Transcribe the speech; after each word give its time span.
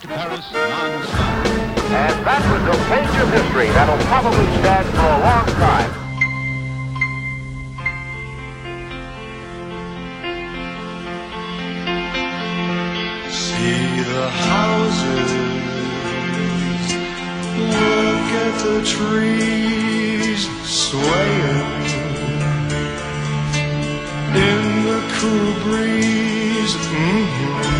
To 0.00 0.08
Paris 0.08 0.50
non-stop. 0.52 1.46
And 1.92 2.24
that 2.24 2.42
was 2.48 2.62
a 2.64 2.78
page 2.88 3.14
of 3.20 3.28
history 3.32 3.68
that'll 3.76 3.98
probably 4.06 4.46
stand 4.60 4.86
for 4.96 5.04
a 5.04 5.20
long 5.28 5.46
time. 5.60 5.90
See 13.30 14.00
the 14.12 14.28
houses, 14.30 15.30
look 17.76 18.26
at 18.40 18.54
the 18.64 18.78
trees 18.86 20.48
swaying 20.64 21.84
in 24.48 24.62
the 24.86 25.00
cool 25.18 25.52
breeze. 25.64 26.74
Mhm. 26.74 27.79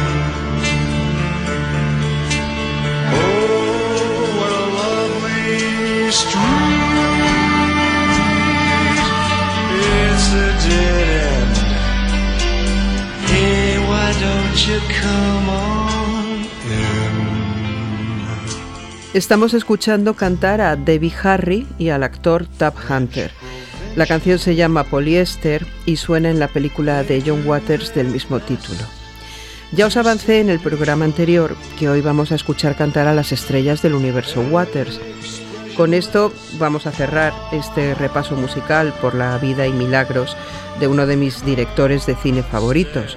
Estamos 19.12 19.54
escuchando 19.54 20.14
cantar 20.14 20.60
a 20.60 20.76
Debbie 20.76 21.12
Harry 21.22 21.66
y 21.78 21.88
al 21.88 22.02
actor 22.02 22.46
Tab 22.46 22.74
Hunter. 22.88 23.32
La 23.96 24.06
canción 24.06 24.38
se 24.38 24.54
llama 24.54 24.84
Polyester 24.84 25.66
y 25.84 25.96
suena 25.96 26.30
en 26.30 26.38
la 26.38 26.48
película 26.48 27.02
de 27.02 27.22
John 27.26 27.42
Waters 27.46 27.94
del 27.94 28.08
mismo 28.08 28.38
título. 28.40 28.80
Ya 29.72 29.86
os 29.86 29.96
avancé 29.96 30.40
en 30.40 30.50
el 30.50 30.60
programa 30.60 31.04
anterior 31.04 31.56
que 31.78 31.88
hoy 31.88 32.00
vamos 32.00 32.30
a 32.30 32.36
escuchar 32.36 32.76
cantar 32.76 33.08
a 33.08 33.14
las 33.14 33.32
estrellas 33.32 33.82
del 33.82 33.94
universo 33.94 34.42
Waters. 34.42 35.00
Con 35.76 35.94
esto 35.94 36.32
vamos 36.58 36.86
a 36.86 36.92
cerrar 36.92 37.32
este 37.52 37.94
repaso 37.94 38.36
musical 38.36 38.92
por 39.00 39.14
la 39.14 39.38
vida 39.38 39.66
y 39.66 39.72
milagros 39.72 40.36
de 40.78 40.88
uno 40.88 41.06
de 41.06 41.16
mis 41.16 41.44
directores 41.44 42.06
de 42.06 42.16
cine 42.16 42.42
favoritos. 42.42 43.16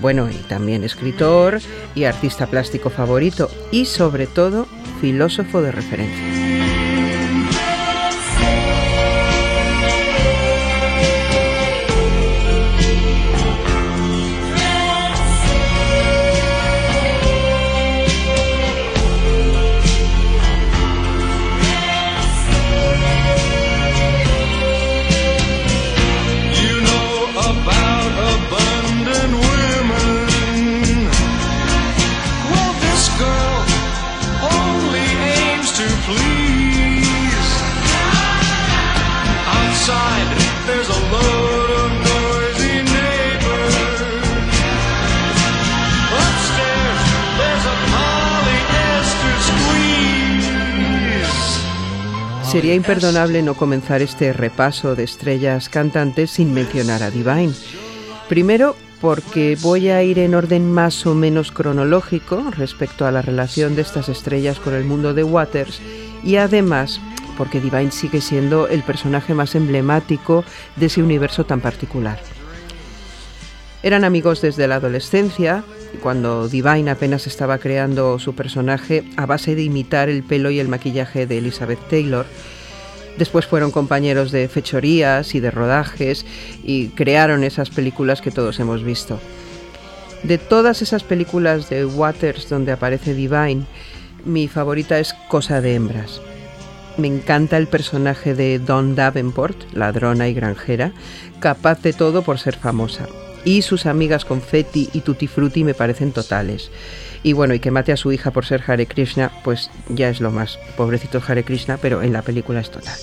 Bueno, 0.00 0.30
y 0.30 0.36
también 0.48 0.84
escritor 0.84 1.60
y 1.94 2.04
artista 2.04 2.46
plástico 2.46 2.90
favorito 2.90 3.50
y 3.72 3.84
sobre 3.84 4.26
todo 4.26 4.66
filósofo 5.00 5.60
de 5.62 5.72
referencia. 5.72 6.57
Sería 52.58 52.74
imperdonable 52.74 53.40
no 53.40 53.54
comenzar 53.54 54.02
este 54.02 54.32
repaso 54.32 54.96
de 54.96 55.04
estrellas 55.04 55.68
cantantes 55.68 56.32
sin 56.32 56.52
mencionar 56.52 57.04
a 57.04 57.10
Divine. 57.12 57.52
Primero, 58.28 58.74
porque 59.00 59.56
voy 59.60 59.90
a 59.90 60.02
ir 60.02 60.18
en 60.18 60.34
orden 60.34 60.68
más 60.68 61.06
o 61.06 61.14
menos 61.14 61.52
cronológico 61.52 62.50
respecto 62.50 63.06
a 63.06 63.12
la 63.12 63.22
relación 63.22 63.76
de 63.76 63.82
estas 63.82 64.08
estrellas 64.08 64.58
con 64.58 64.74
el 64.74 64.82
mundo 64.82 65.14
de 65.14 65.22
Waters 65.22 65.80
y 66.24 66.34
además 66.34 67.00
porque 67.36 67.60
Divine 67.60 67.92
sigue 67.92 68.20
siendo 68.20 68.66
el 68.66 68.82
personaje 68.82 69.34
más 69.34 69.54
emblemático 69.54 70.44
de 70.74 70.86
ese 70.86 71.00
universo 71.00 71.46
tan 71.46 71.60
particular. 71.60 72.18
Eran 73.82 74.04
amigos 74.04 74.40
desde 74.42 74.66
la 74.66 74.76
adolescencia, 74.76 75.62
cuando 76.02 76.48
Divine 76.48 76.90
apenas 76.90 77.26
estaba 77.26 77.58
creando 77.58 78.18
su 78.18 78.34
personaje 78.34 79.04
a 79.16 79.24
base 79.24 79.54
de 79.54 79.62
imitar 79.62 80.08
el 80.08 80.24
pelo 80.24 80.50
y 80.50 80.58
el 80.58 80.68
maquillaje 80.68 81.26
de 81.26 81.38
Elizabeth 81.38 81.78
Taylor. 81.88 82.26
Después 83.18 83.46
fueron 83.46 83.70
compañeros 83.70 84.32
de 84.32 84.48
fechorías 84.48 85.34
y 85.34 85.40
de 85.40 85.50
rodajes 85.50 86.26
y 86.64 86.88
crearon 86.88 87.44
esas 87.44 87.70
películas 87.70 88.20
que 88.20 88.32
todos 88.32 88.58
hemos 88.58 88.82
visto. 88.82 89.20
De 90.24 90.38
todas 90.38 90.82
esas 90.82 91.04
películas 91.04 91.70
de 91.70 91.84
Waters 91.84 92.48
donde 92.48 92.72
aparece 92.72 93.14
Divine, 93.14 93.64
mi 94.24 94.48
favorita 94.48 94.98
es 94.98 95.14
Cosa 95.28 95.60
de 95.60 95.74
Hembras. 95.74 96.20
Me 96.96 97.06
encanta 97.06 97.56
el 97.56 97.68
personaje 97.68 98.34
de 98.34 98.58
Dawn 98.58 98.96
Davenport, 98.96 99.72
ladrona 99.72 100.26
y 100.26 100.34
granjera, 100.34 100.92
capaz 101.38 101.80
de 101.82 101.92
todo 101.92 102.22
por 102.22 102.40
ser 102.40 102.56
famosa. 102.56 103.06
Y 103.44 103.62
sus 103.62 103.86
amigas 103.86 104.24
Confetti 104.24 104.90
y 104.92 105.00
Tutti 105.00 105.26
Frutti 105.26 105.64
me 105.64 105.74
parecen 105.74 106.12
totales. 106.12 106.70
Y 107.22 107.32
bueno, 107.32 107.54
y 107.54 107.60
que 107.60 107.70
mate 107.70 107.92
a 107.92 107.96
su 107.96 108.12
hija 108.12 108.30
por 108.30 108.46
ser 108.46 108.62
Hare 108.66 108.86
Krishna, 108.86 109.32
pues 109.42 109.70
ya 109.88 110.08
es 110.08 110.20
lo 110.20 110.30
más. 110.30 110.58
Pobrecito 110.76 111.22
Hare 111.26 111.44
Krishna, 111.44 111.78
pero 111.78 112.02
en 112.02 112.12
la 112.12 112.22
película 112.22 112.60
es 112.60 112.70
total. 112.70 112.98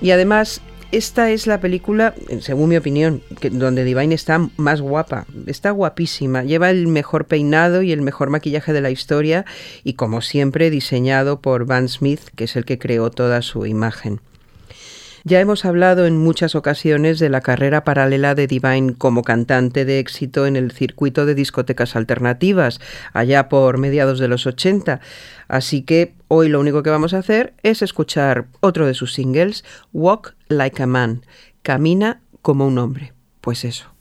Y 0.00 0.10
además, 0.10 0.60
esta 0.92 1.30
es 1.30 1.46
la 1.46 1.58
película, 1.58 2.14
según 2.40 2.68
mi 2.68 2.76
opinión, 2.76 3.22
que, 3.40 3.48
donde 3.48 3.82
Divine 3.82 4.14
está 4.14 4.48
más 4.58 4.82
guapa. 4.82 5.26
Está 5.46 5.70
guapísima. 5.70 6.44
Lleva 6.44 6.70
el 6.70 6.86
mejor 6.86 7.24
peinado 7.26 7.82
y 7.82 7.92
el 7.92 8.02
mejor 8.02 8.28
maquillaje 8.28 8.74
de 8.74 8.82
la 8.82 8.90
historia 8.90 9.46
y 9.84 9.94
como 9.94 10.20
siempre 10.20 10.68
diseñado 10.68 11.40
por 11.40 11.64
Van 11.64 11.88
Smith, 11.88 12.20
que 12.36 12.44
es 12.44 12.56
el 12.56 12.66
que 12.66 12.78
creó 12.78 13.10
toda 13.10 13.40
su 13.40 13.64
imagen. 13.64 14.20
Ya 15.24 15.40
hemos 15.40 15.64
hablado 15.64 16.06
en 16.06 16.18
muchas 16.18 16.54
ocasiones 16.54 17.18
de 17.20 17.28
la 17.28 17.40
carrera 17.40 17.84
paralela 17.84 18.34
de 18.34 18.46
Divine 18.48 18.94
como 18.94 19.22
cantante 19.22 19.84
de 19.84 20.00
éxito 20.00 20.46
en 20.46 20.56
el 20.56 20.72
circuito 20.72 21.26
de 21.26 21.34
discotecas 21.34 21.94
alternativas, 21.94 22.80
allá 23.12 23.48
por 23.48 23.78
mediados 23.78 24.18
de 24.18 24.28
los 24.28 24.46
80. 24.46 25.00
Así 25.46 25.82
que 25.82 26.14
hoy 26.28 26.48
lo 26.48 26.58
único 26.58 26.82
que 26.82 26.90
vamos 26.90 27.14
a 27.14 27.18
hacer 27.18 27.54
es 27.62 27.82
escuchar 27.82 28.46
otro 28.60 28.86
de 28.86 28.94
sus 28.94 29.12
singles, 29.12 29.64
Walk 29.92 30.34
Like 30.48 30.82
a 30.82 30.86
Man, 30.86 31.24
Camina 31.62 32.20
como 32.42 32.66
un 32.66 32.78
hombre. 32.78 33.12
Pues 33.40 33.64
eso. 33.64 33.91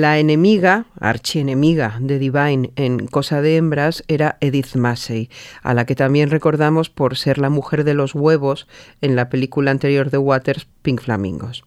La 0.00 0.18
enemiga, 0.18 0.86
archienemiga 0.98 1.98
de 2.00 2.18
Divine 2.18 2.72
en 2.76 3.06
Cosa 3.06 3.42
de 3.42 3.56
Hembras 3.56 4.02
era 4.08 4.38
Edith 4.40 4.74
Massey, 4.74 5.28
a 5.62 5.74
la 5.74 5.84
que 5.84 5.94
también 5.94 6.30
recordamos 6.30 6.88
por 6.88 7.18
ser 7.18 7.36
la 7.36 7.50
mujer 7.50 7.84
de 7.84 7.92
los 7.92 8.14
huevos 8.14 8.66
en 9.02 9.14
la 9.14 9.28
película 9.28 9.70
anterior 9.70 10.08
de 10.08 10.16
Waters, 10.16 10.66
Pink 10.80 11.02
Flamingos. 11.02 11.64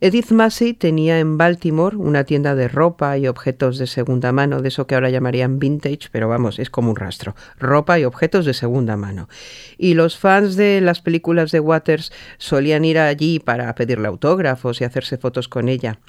Edith 0.00 0.32
Massey 0.32 0.74
tenía 0.74 1.20
en 1.20 1.38
Baltimore 1.38 1.94
una 1.94 2.24
tienda 2.24 2.56
de 2.56 2.66
ropa 2.66 3.16
y 3.18 3.28
objetos 3.28 3.78
de 3.78 3.86
segunda 3.86 4.32
mano, 4.32 4.60
de 4.60 4.66
eso 4.66 4.88
que 4.88 4.96
ahora 4.96 5.08
llamarían 5.08 5.60
vintage, 5.60 6.08
pero 6.10 6.28
vamos, 6.28 6.58
es 6.58 6.70
como 6.70 6.90
un 6.90 6.96
rastro, 6.96 7.36
ropa 7.56 8.00
y 8.00 8.04
objetos 8.04 8.46
de 8.46 8.54
segunda 8.54 8.96
mano. 8.96 9.28
Y 9.76 9.94
los 9.94 10.18
fans 10.18 10.56
de 10.56 10.80
las 10.80 11.02
películas 11.02 11.52
de 11.52 11.60
Waters 11.60 12.10
solían 12.38 12.84
ir 12.84 12.98
allí 12.98 13.38
para 13.38 13.72
pedirle 13.76 14.08
autógrafos 14.08 14.80
y 14.80 14.84
hacerse 14.84 15.18
fotos 15.18 15.46
con 15.46 15.68
ella. 15.68 16.00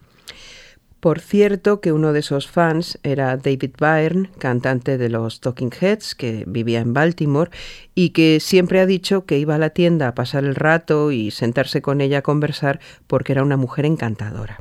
Por 0.99 1.21
cierto 1.21 1.79
que 1.79 1.93
uno 1.93 2.11
de 2.11 2.19
esos 2.19 2.49
fans 2.49 2.99
era 3.03 3.37
David 3.37 3.71
Byrne, 3.79 4.29
cantante 4.37 4.97
de 4.97 5.07
los 5.07 5.39
Talking 5.39 5.71
Heads, 5.79 6.13
que 6.13 6.43
vivía 6.45 6.79
en 6.79 6.93
Baltimore 6.93 7.51
y 7.95 8.09
que 8.09 8.39
siempre 8.41 8.81
ha 8.81 8.85
dicho 8.85 9.25
que 9.25 9.39
iba 9.39 9.55
a 9.55 9.59
la 9.59 9.69
tienda 9.69 10.09
a 10.09 10.15
pasar 10.15 10.43
el 10.43 10.55
rato 10.55 11.11
y 11.11 11.31
sentarse 11.31 11.81
con 11.81 12.01
ella 12.01 12.17
a 12.17 12.21
conversar 12.21 12.81
porque 13.07 13.31
era 13.31 13.43
una 13.43 13.55
mujer 13.55 13.85
encantadora. 13.85 14.59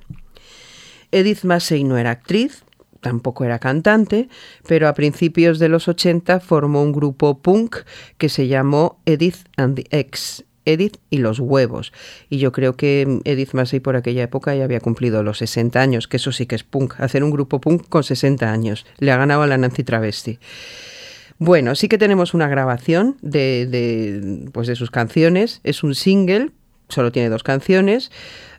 Edith 1.10 1.42
Massey 1.42 1.82
no 1.82 1.98
era 1.98 2.12
actriz, 2.12 2.62
tampoco 3.00 3.44
era 3.44 3.58
cantante, 3.58 4.28
pero 4.66 4.86
a 4.86 4.94
principios 4.94 5.58
de 5.58 5.68
los 5.68 5.88
80 5.88 6.38
formó 6.38 6.82
un 6.82 6.92
grupo 6.92 7.38
punk 7.40 7.78
que 8.16 8.28
se 8.28 8.46
llamó 8.46 9.00
Edith 9.06 9.46
and 9.56 9.76
the 9.76 9.98
X, 9.98 10.44
Edith 10.68 10.98
y 11.10 11.18
los 11.18 11.40
huevos. 11.40 11.92
Y 12.28 12.38
yo 12.38 12.52
creo 12.52 12.76
que 12.76 13.20
Edith 13.24 13.52
Massey 13.52 13.80
por 13.80 13.96
aquella 13.96 14.22
época 14.22 14.54
ya 14.54 14.64
había 14.64 14.80
cumplido 14.80 15.22
los 15.22 15.38
60 15.38 15.80
años, 15.80 16.08
que 16.08 16.18
eso 16.18 16.32
sí 16.32 16.46
que 16.46 16.54
es 16.54 16.64
punk, 16.64 17.00
hacer 17.00 17.24
un 17.24 17.30
grupo 17.30 17.60
punk 17.60 17.88
con 17.88 18.04
60 18.04 18.50
años. 18.50 18.86
Le 18.98 19.12
ha 19.12 19.16
ganado 19.16 19.42
a 19.42 19.46
la 19.46 19.58
Nancy 19.58 19.84
Travesti. 19.84 20.38
Bueno, 21.38 21.74
sí 21.74 21.88
que 21.88 21.98
tenemos 21.98 22.34
una 22.34 22.48
grabación 22.48 23.16
de, 23.22 23.66
de, 23.66 24.50
pues 24.52 24.66
de 24.66 24.74
sus 24.74 24.90
canciones. 24.90 25.60
Es 25.62 25.82
un 25.82 25.94
single, 25.94 26.50
solo 26.88 27.12
tiene 27.12 27.28
dos 27.28 27.44
canciones. 27.44 28.10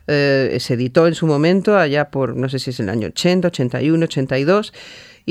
Eh, 0.06 0.56
se 0.60 0.74
editó 0.74 1.06
en 1.06 1.14
su 1.14 1.26
momento, 1.26 1.76
allá 1.76 2.10
por, 2.10 2.34
no 2.34 2.48
sé 2.48 2.58
si 2.58 2.70
es 2.70 2.80
el 2.80 2.88
año 2.88 3.08
80, 3.08 3.48
81, 3.48 4.04
82. 4.04 4.72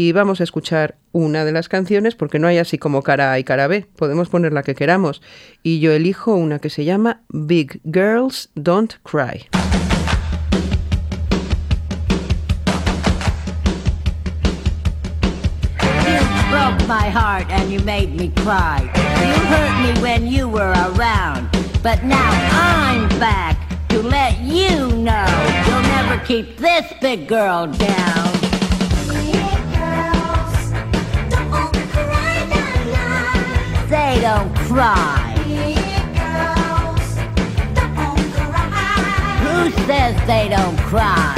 Y 0.02 0.14
vamos 0.14 0.40
a 0.40 0.46
escuchar 0.46 0.96
una 1.12 1.44
de 1.44 1.52
las 1.52 1.68
canciones 1.68 2.16
porque 2.16 2.40
no 2.40 2.48
hay 2.48 2.58
así 2.58 2.78
como 2.78 3.04
cara 3.04 3.34
A 3.34 3.40
y 3.40 3.44
cara 3.44 3.68
B. 3.68 3.86
Podemos 3.98 4.30
poner 4.30 4.54
la 4.54 4.64
que 4.64 4.74
queramos. 4.74 5.22
Y 5.62 5.82
yo 5.82 5.92
elijo 5.92 6.36
una 6.36 6.60
que 6.60 6.70
se 6.70 6.86
llama 6.86 7.24
Big 7.28 7.82
Girls 7.84 8.50
Don't 8.56 8.94
Cry. 9.04 9.50
You 9.52 9.60
hurt 19.50 19.82
me 19.82 19.92
when 20.02 20.32
you 20.32 20.48
were 20.48 20.72
around. 20.96 21.50
But 21.84 22.06
now 22.06 22.32
I'm 22.54 23.10
back 23.20 23.58
to 23.90 24.02
let 24.02 24.40
you 24.40 24.94
know 24.96 25.26
you'll 25.68 25.82
never 25.82 26.18
keep 26.26 26.56
this 26.56 26.86
big 27.02 27.28
girl 27.28 27.68
down. 27.68 28.39
They 33.90 34.20
don't 34.22 34.56
cry. 34.56 35.34
Who 39.42 39.72
says 39.88 40.16
they 40.28 40.48
don't 40.48 40.78
cry? 40.78 41.34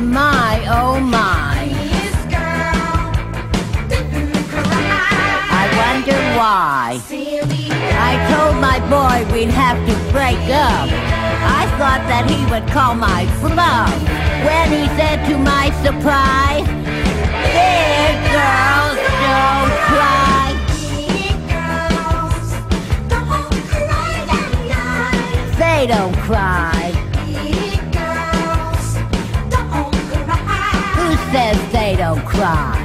My, 0.00 0.66
oh 0.68 0.98
my. 0.98 1.70
I 5.54 5.64
wonder 5.78 6.18
why. 6.36 7.00
I 7.94 8.12
told 8.34 8.56
my 8.60 8.80
boy 8.90 9.32
we'd 9.32 9.50
have 9.50 9.78
to 9.86 9.94
break 10.10 10.42
up. 10.50 10.88
I 11.44 11.66
thought 11.78 12.02
that 12.08 12.28
he 12.28 12.44
would 12.50 12.66
call 12.72 12.96
my 12.96 13.26
bluff 13.40 14.22
when 14.44 14.72
he 14.72 14.88
said 14.98 15.24
to 15.28 15.38
my 15.38 15.70
surprise, 15.84 16.66
girls 18.32 18.96
don't 19.26 19.74
cry. 19.88 20.48
They 25.58 25.86
don't 25.86 26.16
cry. 26.28 26.92
Who 30.96 31.08
says 31.32 31.58
they 31.72 31.96
don't 31.96 32.24
cry? 32.24 32.78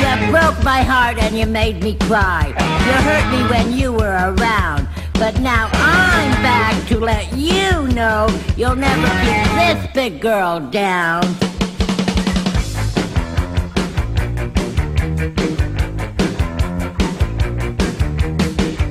You 0.00 0.30
broke 0.30 0.58
my 0.64 0.82
heart 0.82 1.18
and 1.18 1.38
you 1.38 1.46
made 1.46 1.82
me 1.82 1.94
cry. 2.08 2.48
You 2.86 2.94
hurt 3.08 3.26
me 3.30 3.40
when 3.48 3.78
you 3.78 3.92
were 3.92 4.16
around. 4.32 4.88
But 5.14 5.40
now 5.40 5.70
I'm 5.72 6.32
back 6.42 6.86
to 6.88 6.98
let 6.98 7.32
you 7.34 7.88
know 7.94 8.28
you'll 8.56 8.76
never 8.76 9.08
keep 9.24 9.44
this 9.56 9.86
big 9.94 10.20
girl 10.20 10.60
down. 10.60 11.22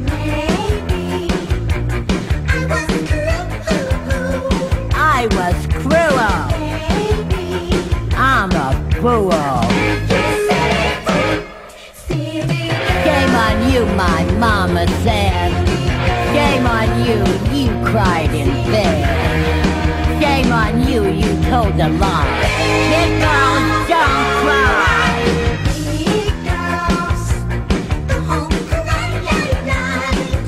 Maybe 0.05 1.29
I 2.15 2.47
was 2.69 2.87
cruel. 3.67 4.49
I 4.95 5.27
was 5.37 5.57
cruel. 5.81 6.35
Maybe 6.59 8.15
I'm 8.15 8.51
a 8.51 9.01
fool. 9.01 9.52
Shame 17.13 17.21
on 17.21 17.53
you, 17.53 17.65
you 17.65 17.85
cried 17.85 18.33
in 18.33 18.47
bed. 18.71 20.19
Shame 20.19 20.51
on 20.51 20.87
you, 20.87 21.03
you 21.05 21.43
told 21.43 21.75
a 21.75 21.89
lie. 21.89 22.25
Big 22.89 23.21
girls 23.21 23.87
don't 23.87 24.25
cry. 24.41 25.11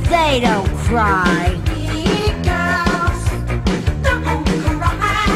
They 0.10 0.40
don't 0.40 0.70
cry. 0.80 1.62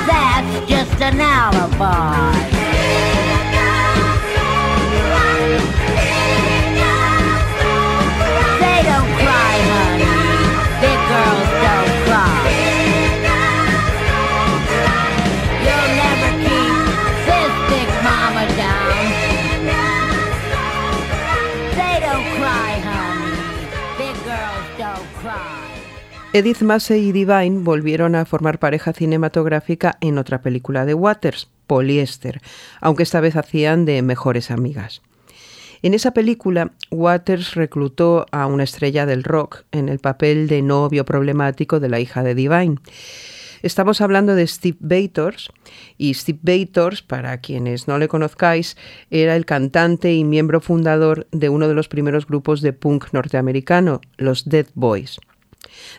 That's 0.07 0.67
just 0.67 1.01
an 1.01 1.21
alibi. 1.21 2.58
Edith 26.39 26.61
Massey 26.61 27.09
y 27.09 27.11
Divine 27.11 27.63
volvieron 27.63 28.15
a 28.15 28.23
formar 28.23 28.59
pareja 28.59 28.93
cinematográfica 28.93 29.97
en 29.99 30.17
otra 30.17 30.41
película 30.41 30.85
de 30.85 30.93
Waters, 30.93 31.49
Polyester, 31.67 32.39
aunque 32.79 33.03
esta 33.03 33.19
vez 33.19 33.35
hacían 33.35 33.83
de 33.83 34.01
mejores 34.03 34.49
amigas. 34.49 35.01
En 35.81 35.93
esa 35.93 36.11
película, 36.11 36.71
Waters 36.91 37.55
reclutó 37.55 38.25
a 38.31 38.45
una 38.45 38.63
estrella 38.63 39.05
del 39.05 39.25
rock 39.25 39.65
en 39.73 39.89
el 39.89 39.99
papel 39.99 40.47
de 40.47 40.61
novio 40.61 41.03
problemático 41.03 41.81
de 41.81 41.89
la 41.89 41.99
hija 41.99 42.23
de 42.23 42.35
Divine. 42.35 42.77
Estamos 43.61 43.99
hablando 43.99 44.33
de 44.33 44.47
Steve 44.47 44.77
Bators, 44.79 45.49
y 45.97 46.13
Steve 46.13 46.39
Bators, 46.41 47.01
para 47.01 47.41
quienes 47.41 47.89
no 47.89 47.97
le 47.97 48.07
conozcáis, 48.07 48.77
era 49.11 49.35
el 49.35 49.45
cantante 49.45 50.13
y 50.13 50.23
miembro 50.23 50.61
fundador 50.61 51.27
de 51.33 51.49
uno 51.49 51.67
de 51.67 51.73
los 51.73 51.89
primeros 51.89 52.25
grupos 52.25 52.61
de 52.61 52.71
punk 52.71 53.11
norteamericano, 53.11 53.99
los 54.15 54.47
Dead 54.47 54.67
Boys. 54.73 55.19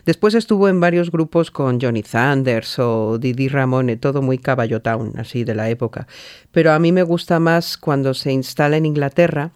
Después 0.05 0.33
estuvo 0.33 0.67
en 0.67 0.79
varios 0.79 1.11
grupos 1.11 1.51
con 1.51 1.79
Johnny 1.79 2.03
Thunders 2.03 2.79
o 2.79 3.17
Didi 3.19 3.47
Ramone, 3.47 3.97
todo 3.97 4.21
muy 4.21 4.37
caballo 4.37 4.81
town, 4.81 5.13
así 5.17 5.43
de 5.43 5.55
la 5.55 5.69
época. 5.69 6.07
Pero 6.51 6.71
a 6.71 6.79
mí 6.79 6.91
me 6.91 7.03
gusta 7.03 7.39
más 7.39 7.77
cuando 7.77 8.13
se 8.13 8.31
instala 8.31 8.77
en 8.77 8.85
Inglaterra 8.85 9.51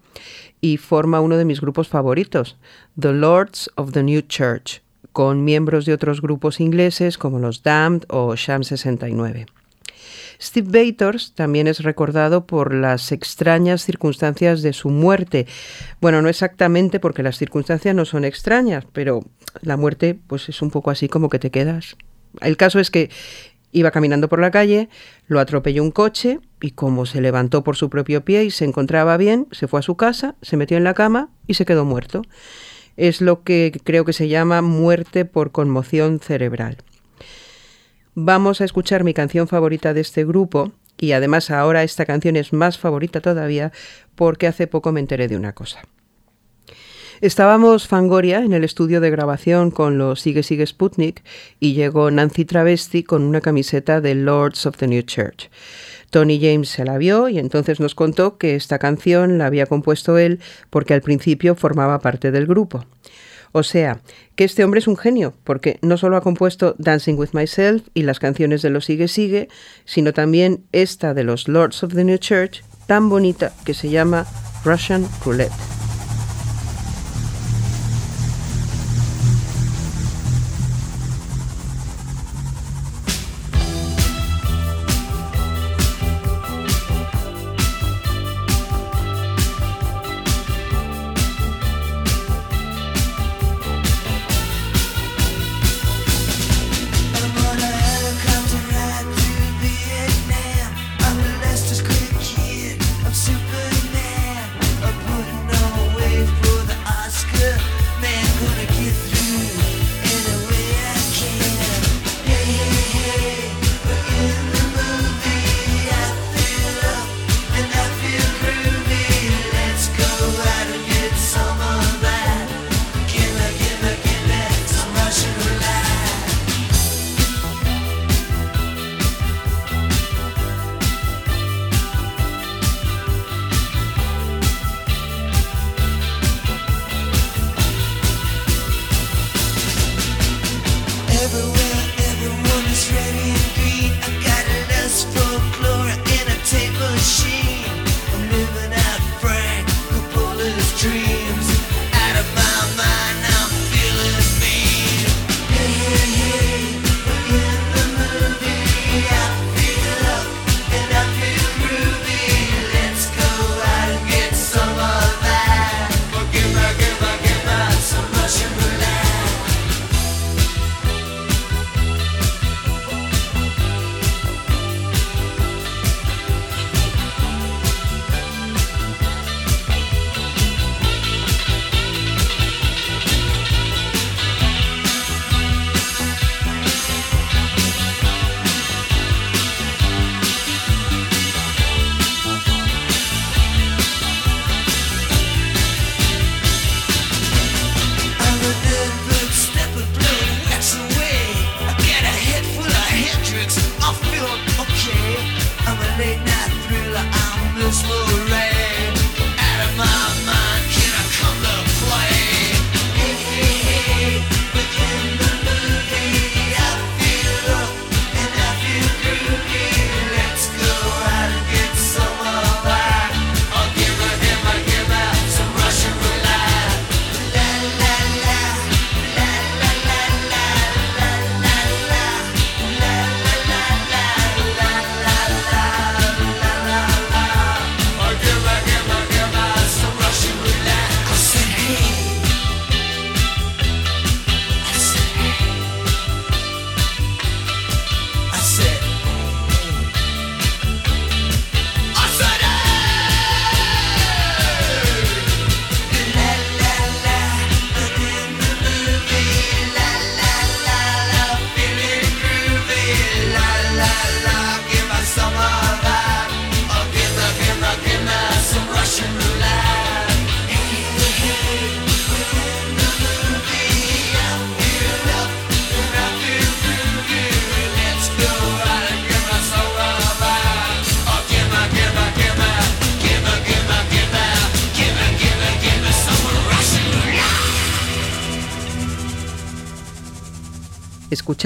y 0.60 0.76
forma 0.76 1.20
uno 1.20 1.36
de 1.36 1.44
mis 1.44 1.60
grupos 1.60 1.88
favoritos, 1.88 2.56
The 2.98 3.12
Lords 3.12 3.70
of 3.76 3.92
the 3.92 4.02
New 4.02 4.22
Church, 4.22 4.82
con 5.12 5.44
miembros 5.44 5.86
de 5.86 5.92
otros 5.92 6.20
grupos 6.20 6.60
ingleses 6.60 7.18
como 7.18 7.38
los 7.38 7.62
Damned 7.62 8.04
o 8.08 8.34
Sham 8.36 8.62
69. 8.62 9.46
Steve 10.40 10.68
Bators 10.70 11.32
también 11.34 11.66
es 11.66 11.80
recordado 11.80 12.46
por 12.46 12.74
las 12.74 13.12
extrañas 13.12 13.82
circunstancias 13.82 14.62
de 14.62 14.72
su 14.72 14.90
muerte. 14.90 15.46
Bueno, 16.00 16.22
no 16.22 16.28
exactamente 16.28 17.00
porque 17.00 17.22
las 17.22 17.38
circunstancias 17.38 17.94
no 17.94 18.04
son 18.04 18.24
extrañas, 18.24 18.84
pero 18.92 19.20
la 19.62 19.76
muerte 19.76 20.18
pues 20.26 20.48
es 20.48 20.62
un 20.62 20.70
poco 20.70 20.90
así 20.90 21.08
como 21.08 21.28
que 21.28 21.38
te 21.38 21.50
quedas. 21.50 21.96
El 22.40 22.56
caso 22.56 22.80
es 22.80 22.90
que 22.90 23.10
iba 23.72 23.90
caminando 23.90 24.28
por 24.28 24.40
la 24.40 24.50
calle, 24.50 24.88
lo 25.26 25.40
atropelló 25.40 25.82
un 25.82 25.90
coche 25.90 26.40
y 26.60 26.70
como 26.72 27.06
se 27.06 27.20
levantó 27.20 27.62
por 27.62 27.76
su 27.76 27.90
propio 27.90 28.24
pie 28.24 28.44
y 28.44 28.50
se 28.50 28.64
encontraba 28.64 29.16
bien, 29.16 29.48
se 29.50 29.68
fue 29.68 29.80
a 29.80 29.82
su 29.82 29.96
casa, 29.96 30.34
se 30.42 30.56
metió 30.56 30.76
en 30.76 30.84
la 30.84 30.94
cama 30.94 31.30
y 31.46 31.54
se 31.54 31.66
quedó 31.66 31.84
muerto. 31.84 32.22
Es 32.96 33.20
lo 33.20 33.42
que 33.42 33.78
creo 33.84 34.04
que 34.04 34.14
se 34.14 34.28
llama 34.28 34.62
muerte 34.62 35.26
por 35.26 35.52
conmoción 35.52 36.20
cerebral. 36.20 36.78
Vamos 38.18 38.62
a 38.62 38.64
escuchar 38.64 39.04
mi 39.04 39.12
canción 39.12 39.46
favorita 39.46 39.92
de 39.92 40.00
este 40.00 40.24
grupo 40.24 40.72
y 40.96 41.12
además 41.12 41.50
ahora 41.50 41.82
esta 41.82 42.06
canción 42.06 42.36
es 42.36 42.54
más 42.54 42.78
favorita 42.78 43.20
todavía 43.20 43.72
porque 44.14 44.46
hace 44.46 44.66
poco 44.66 44.90
me 44.90 45.00
enteré 45.00 45.28
de 45.28 45.36
una 45.36 45.52
cosa. 45.52 45.82
Estábamos 47.20 47.88
Fangoria 47.88 48.38
en 48.38 48.54
el 48.54 48.64
estudio 48.64 49.02
de 49.02 49.10
grabación 49.10 49.70
con 49.70 49.98
los 49.98 50.22
Sigue 50.22 50.42
Sigue 50.42 50.66
Sputnik 50.66 51.24
y 51.60 51.74
llegó 51.74 52.10
Nancy 52.10 52.46
Travesti 52.46 53.02
con 53.02 53.22
una 53.22 53.42
camiseta 53.42 54.00
de 54.00 54.14
Lords 54.14 54.64
of 54.64 54.78
the 54.78 54.86
New 54.86 55.02
Church. 55.02 55.50
Tony 56.08 56.40
James 56.40 56.70
se 56.70 56.86
la 56.86 56.96
vio 56.96 57.28
y 57.28 57.38
entonces 57.38 57.80
nos 57.80 57.94
contó 57.94 58.38
que 58.38 58.54
esta 58.54 58.78
canción 58.78 59.36
la 59.36 59.44
había 59.44 59.66
compuesto 59.66 60.16
él 60.16 60.40
porque 60.70 60.94
al 60.94 61.02
principio 61.02 61.54
formaba 61.54 61.98
parte 61.98 62.30
del 62.30 62.46
grupo. 62.46 62.86
O 63.58 63.62
sea, 63.62 64.02
que 64.34 64.44
este 64.44 64.64
hombre 64.64 64.80
es 64.80 64.86
un 64.86 64.98
genio, 64.98 65.32
porque 65.42 65.78
no 65.80 65.96
solo 65.96 66.18
ha 66.18 66.20
compuesto 66.20 66.74
Dancing 66.76 67.14
with 67.14 67.30
Myself 67.32 67.88
y 67.94 68.02
las 68.02 68.18
canciones 68.18 68.60
de 68.60 68.68
los 68.68 68.84
Sigue 68.84 69.08
Sigue, 69.08 69.48
sino 69.86 70.12
también 70.12 70.66
esta 70.72 71.14
de 71.14 71.24
los 71.24 71.48
Lords 71.48 71.82
of 71.82 71.94
the 71.94 72.04
New 72.04 72.18
Church, 72.18 72.62
tan 72.86 73.08
bonita 73.08 73.54
que 73.64 73.72
se 73.72 73.88
llama 73.88 74.26
Russian 74.62 75.08
Roulette. 75.24 75.75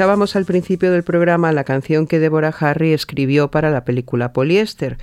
Escuchábamos 0.00 0.34
al 0.34 0.46
principio 0.46 0.90
del 0.92 1.02
programa 1.02 1.52
la 1.52 1.64
canción 1.64 2.06
que 2.06 2.18
Deborah 2.18 2.54
Harry 2.58 2.94
escribió 2.94 3.50
para 3.50 3.68
la 3.68 3.84
película 3.84 4.32
Polyester, 4.32 4.96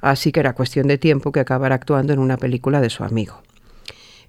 así 0.00 0.30
que 0.30 0.38
era 0.38 0.54
cuestión 0.54 0.86
de 0.86 0.98
tiempo 0.98 1.32
que 1.32 1.40
acabara 1.40 1.74
actuando 1.74 2.12
en 2.12 2.20
una 2.20 2.36
película 2.36 2.80
de 2.80 2.88
su 2.88 3.02
amigo. 3.02 3.42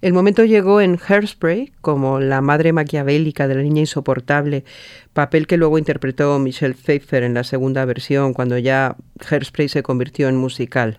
El 0.00 0.14
momento 0.14 0.44
llegó 0.44 0.80
en 0.80 0.98
Hairspray 0.98 1.70
como 1.80 2.18
la 2.18 2.40
madre 2.40 2.72
maquiavélica 2.72 3.46
de 3.46 3.54
la 3.54 3.62
niña 3.62 3.82
insoportable, 3.82 4.64
papel 5.12 5.46
que 5.46 5.56
luego 5.56 5.78
interpretó 5.78 6.36
Michelle 6.40 6.74
Pfeiffer 6.74 7.22
en 7.22 7.34
la 7.34 7.44
segunda 7.44 7.84
versión 7.84 8.34
cuando 8.34 8.58
ya 8.58 8.96
Hairspray 9.30 9.68
se 9.68 9.84
convirtió 9.84 10.28
en 10.28 10.36
musical. 10.36 10.98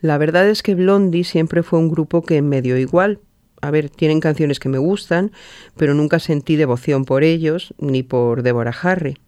La 0.00 0.18
verdad 0.18 0.48
es 0.48 0.62
que 0.62 0.76
Blondie 0.76 1.24
siempre 1.24 1.64
fue 1.64 1.80
un 1.80 1.88
grupo 1.88 2.22
que 2.22 2.42
medio 2.42 2.78
igual. 2.78 3.18
A 3.60 3.70
ver, 3.70 3.90
tienen 3.90 4.20
canciones 4.20 4.60
que 4.60 4.68
me 4.68 4.78
gustan, 4.78 5.32
pero 5.76 5.94
nunca 5.94 6.18
sentí 6.18 6.56
devoción 6.56 7.04
por 7.04 7.24
ellos 7.24 7.74
ni 7.78 8.02
por 8.02 8.42
Deborah 8.42 8.74
Harry. 8.82 9.18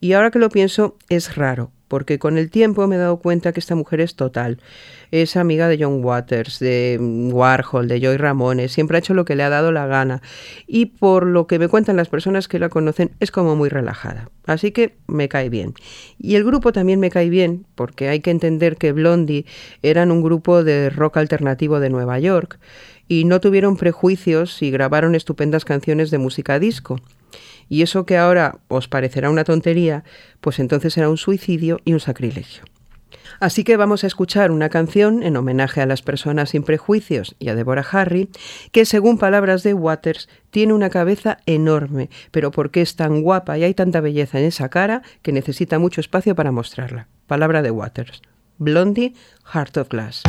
Y 0.00 0.14
ahora 0.14 0.32
que 0.32 0.40
lo 0.40 0.48
pienso, 0.48 0.96
es 1.08 1.36
raro, 1.36 1.70
porque 1.86 2.18
con 2.18 2.36
el 2.36 2.50
tiempo 2.50 2.88
me 2.88 2.96
he 2.96 2.98
dado 2.98 3.18
cuenta 3.18 3.52
que 3.52 3.60
esta 3.60 3.76
mujer 3.76 4.00
es 4.00 4.16
total. 4.16 4.58
Es 5.12 5.36
amiga 5.36 5.68
de 5.68 5.78
John 5.80 6.04
Waters, 6.04 6.58
de 6.58 6.98
Warhol, 7.30 7.86
de 7.86 8.00
Joy 8.00 8.16
Ramones, 8.16 8.72
siempre 8.72 8.96
ha 8.96 8.98
hecho 8.98 9.14
lo 9.14 9.24
que 9.24 9.36
le 9.36 9.44
ha 9.44 9.48
dado 9.48 9.70
la 9.70 9.86
gana. 9.86 10.20
Y 10.66 10.86
por 10.86 11.24
lo 11.24 11.46
que 11.46 11.60
me 11.60 11.68
cuentan 11.68 11.96
las 11.96 12.08
personas 12.08 12.48
que 12.48 12.58
la 12.58 12.68
conocen, 12.68 13.12
es 13.20 13.30
como 13.30 13.54
muy 13.54 13.68
relajada. 13.68 14.28
Así 14.44 14.72
que 14.72 14.96
me 15.06 15.28
cae 15.28 15.50
bien. 15.50 15.74
Y 16.18 16.34
el 16.34 16.42
grupo 16.42 16.72
también 16.72 16.98
me 16.98 17.10
cae 17.10 17.30
bien, 17.30 17.64
porque 17.76 18.08
hay 18.08 18.18
que 18.18 18.32
entender 18.32 18.78
que 18.78 18.90
Blondie 18.90 19.46
eran 19.82 20.10
un 20.10 20.22
grupo 20.22 20.64
de 20.64 20.90
rock 20.90 21.18
alternativo 21.18 21.78
de 21.78 21.90
Nueva 21.90 22.18
York 22.18 22.58
y 23.12 23.26
no 23.26 23.42
tuvieron 23.42 23.76
prejuicios 23.76 24.62
y 24.62 24.70
grabaron 24.70 25.14
estupendas 25.14 25.66
canciones 25.66 26.10
de 26.10 26.16
música 26.16 26.58
disco. 26.58 26.98
Y 27.68 27.82
eso 27.82 28.06
que 28.06 28.16
ahora 28.16 28.60
os 28.68 28.88
parecerá 28.88 29.28
una 29.28 29.44
tontería, 29.44 30.02
pues 30.40 30.58
entonces 30.58 30.96
era 30.96 31.10
un 31.10 31.18
suicidio 31.18 31.78
y 31.84 31.92
un 31.92 32.00
sacrilegio. 32.00 32.64
Así 33.38 33.64
que 33.64 33.76
vamos 33.76 34.02
a 34.02 34.06
escuchar 34.06 34.50
una 34.50 34.70
canción 34.70 35.22
en 35.22 35.36
homenaje 35.36 35.82
a 35.82 35.86
las 35.86 36.00
personas 36.00 36.50
sin 36.50 36.62
prejuicios 36.62 37.36
y 37.38 37.50
a 37.50 37.54
Deborah 37.54 37.84
Harry, 37.90 38.30
que 38.70 38.86
según 38.86 39.18
palabras 39.18 39.62
de 39.62 39.74
Waters 39.74 40.30
tiene 40.50 40.72
una 40.72 40.88
cabeza 40.88 41.36
enorme, 41.44 42.08
pero 42.30 42.50
porque 42.50 42.80
es 42.80 42.96
tan 42.96 43.20
guapa 43.20 43.58
y 43.58 43.64
hay 43.64 43.74
tanta 43.74 44.00
belleza 44.00 44.38
en 44.38 44.46
esa 44.46 44.70
cara 44.70 45.02
que 45.20 45.32
necesita 45.32 45.78
mucho 45.78 46.00
espacio 46.00 46.34
para 46.34 46.50
mostrarla. 46.50 47.08
Palabra 47.26 47.60
de 47.60 47.72
Waters. 47.72 48.22
Blondie, 48.56 49.12
Heart 49.52 49.76
of 49.76 49.88
Glass. 49.90 50.22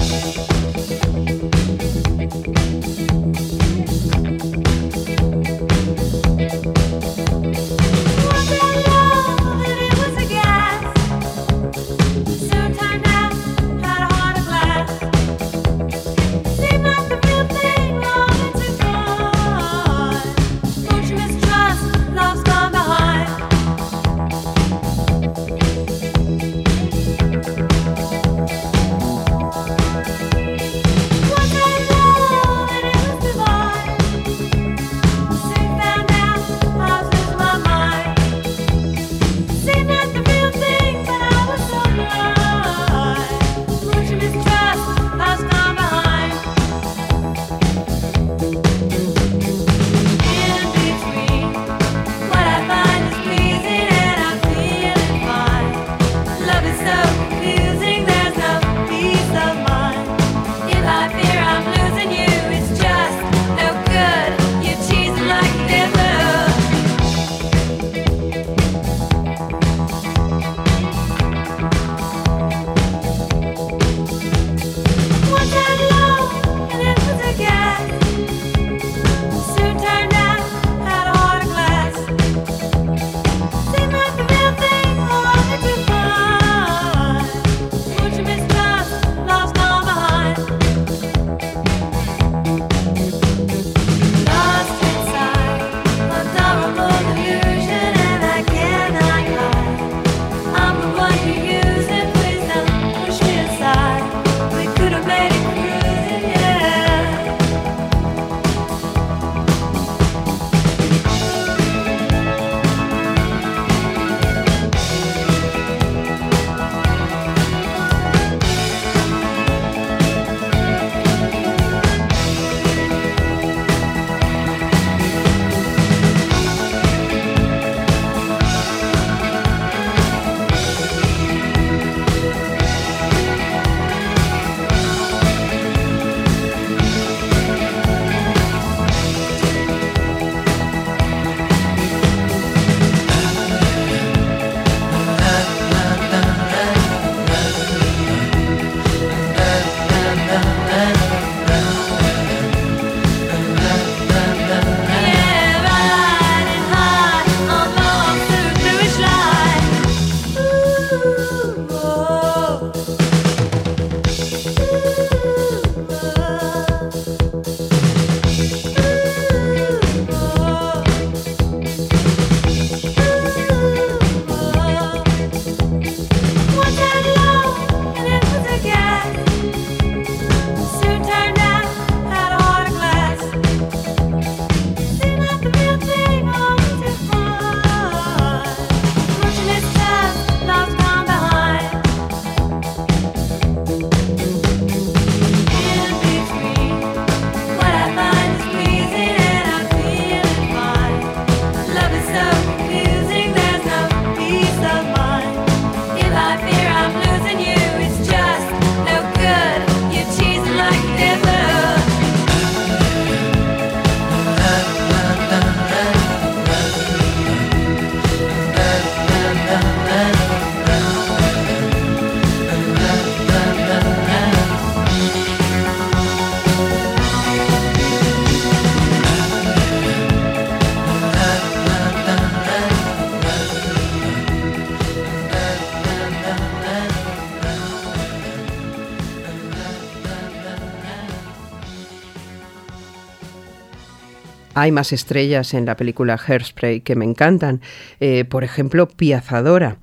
Hay 244.64 244.72
más 244.72 244.94
estrellas 244.94 245.54
en 245.54 245.66
la 245.66 245.76
película 245.76 246.16
Hairspray 246.16 246.80
que 246.80 246.96
me 246.96 247.04
encantan, 247.04 247.60
eh, 248.00 248.24
por 248.24 248.46
ejemplo, 248.46 248.88
Piazadora. 248.88 249.76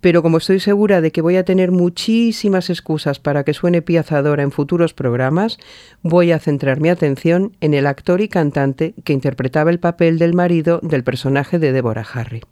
Pero 0.00 0.22
como 0.22 0.38
estoy 0.38 0.60
segura 0.60 1.00
de 1.00 1.10
que 1.10 1.22
voy 1.22 1.34
a 1.34 1.44
tener 1.44 1.72
muchísimas 1.72 2.70
excusas 2.70 3.18
para 3.18 3.42
que 3.42 3.52
suene 3.52 3.82
Piazadora 3.82 4.44
en 4.44 4.52
futuros 4.52 4.94
programas, 4.94 5.58
voy 6.02 6.30
a 6.30 6.38
centrar 6.38 6.80
mi 6.80 6.88
atención 6.88 7.56
en 7.60 7.74
el 7.74 7.84
actor 7.88 8.20
y 8.20 8.28
cantante 8.28 8.94
que 9.02 9.12
interpretaba 9.12 9.72
el 9.72 9.80
papel 9.80 10.20
del 10.20 10.34
marido 10.34 10.78
del 10.84 11.02
personaje 11.02 11.58
de 11.58 11.72
Deborah 11.72 12.06
Harry. 12.14 12.42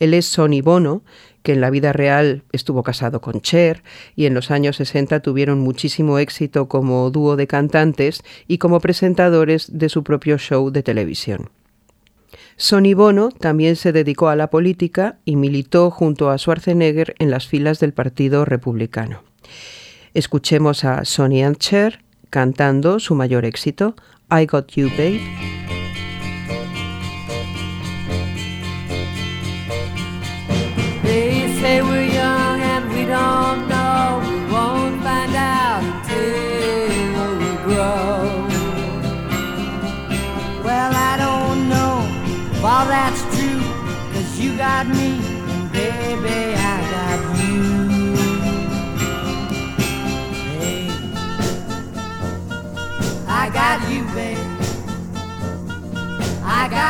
Él 0.00 0.12
es 0.12 0.26
Sonny 0.26 0.60
Bono, 0.60 1.02
que 1.48 1.54
en 1.54 1.62
la 1.62 1.70
vida 1.70 1.94
real 1.94 2.42
estuvo 2.52 2.82
casado 2.82 3.22
con 3.22 3.40
Cher 3.40 3.82
y 4.14 4.26
en 4.26 4.34
los 4.34 4.50
años 4.50 4.76
60 4.76 5.20
tuvieron 5.20 5.60
muchísimo 5.60 6.18
éxito 6.18 6.68
como 6.68 7.10
dúo 7.10 7.36
de 7.36 7.46
cantantes 7.46 8.22
y 8.46 8.58
como 8.58 8.80
presentadores 8.80 9.78
de 9.78 9.88
su 9.88 10.04
propio 10.04 10.36
show 10.36 10.68
de 10.70 10.82
televisión. 10.82 11.48
Sonny 12.58 12.92
Bono 12.92 13.30
también 13.30 13.76
se 13.76 13.92
dedicó 13.92 14.28
a 14.28 14.36
la 14.36 14.50
política 14.50 15.20
y 15.24 15.36
militó 15.36 15.90
junto 15.90 16.28
a 16.28 16.36
Schwarzenegger 16.36 17.14
en 17.18 17.30
las 17.30 17.46
filas 17.46 17.80
del 17.80 17.94
Partido 17.94 18.44
Republicano. 18.44 19.22
Escuchemos 20.12 20.84
a 20.84 21.06
Sonny 21.06 21.42
and 21.42 21.56
Cher 21.56 22.00
cantando 22.28 23.00
su 23.00 23.14
mayor 23.14 23.46
éxito, 23.46 23.96
I 24.30 24.44
Got 24.44 24.72
You 24.72 24.90
Babe. 24.90 25.87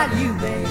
I 0.00 0.06
got 0.06 0.16
you, 0.20 0.32
babe. 0.34 0.68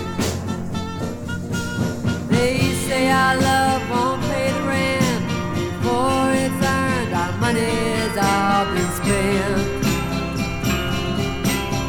They 2.30 2.72
say 2.88 3.12
our 3.12 3.36
love 3.36 3.90
won't 3.90 4.22
pay 4.22 4.54
the 4.54 4.62
rent 4.62 5.28
before 5.54 6.32
it's 6.32 6.62
earned. 6.64 7.14
Our 7.14 7.34
money's 7.44 8.16
all 8.16 8.66
been 8.72 8.90
spent. 8.96 9.84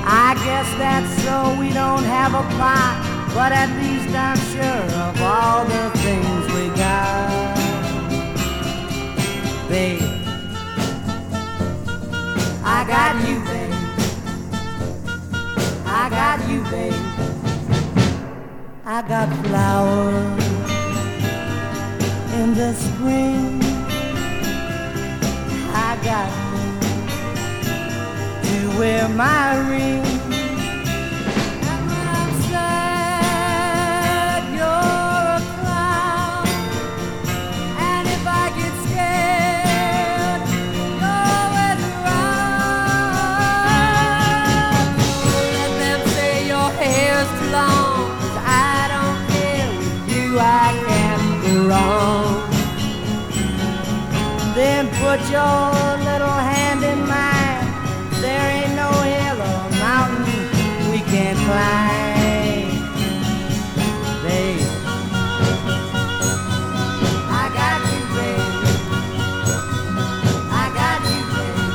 I 0.05 0.35
guess 0.47 0.69
that's 0.83 1.13
so 1.23 1.57
we 1.61 1.73
don't 1.73 2.03
have 2.03 2.35
a 2.35 2.43
plot, 2.57 2.95
but 3.33 3.53
at 3.53 3.71
least 3.81 4.13
I'm 4.17 4.41
sure 4.53 4.87
of 5.07 5.23
all 5.23 5.65
the 5.65 5.91
things 6.01 6.45
we 6.55 6.65
got. 6.75 7.57
Babe, 9.69 10.03
I 12.65 12.85
got 12.95 13.15
you, 13.29 13.39
babe. 13.45 13.75
I 15.87 16.11
got 16.11 16.49
you, 16.51 16.63
babe. 16.73 17.08
I 18.91 19.03
got 19.03 19.29
flowers 19.45 20.43
in 22.41 22.55
the 22.55 22.73
spring. 22.73 23.61
I 25.75 25.99
got 26.03 26.31
to 28.45 28.79
wear 28.79 29.07
my 29.11 29.69
ring. 29.69 30.18
Put 55.09 55.25
your 55.31 55.73
little 56.05 56.39
hand 56.53 56.85
in 56.85 56.99
mine. 57.09 57.67
There 58.21 58.47
ain't 58.57 58.75
no 58.77 58.91
hill 59.13 59.41
or 59.51 59.71
mountain 59.81 60.45
we 60.91 60.99
can't 61.13 61.39
climb. 61.49 62.69
Babe, 64.23 64.69
I 67.41 67.45
got 67.59 67.81
you, 67.91 68.03
babe. 68.17 68.53
I 70.63 70.65
got 70.79 71.01
you, 71.11 71.21
babe. 71.35 71.69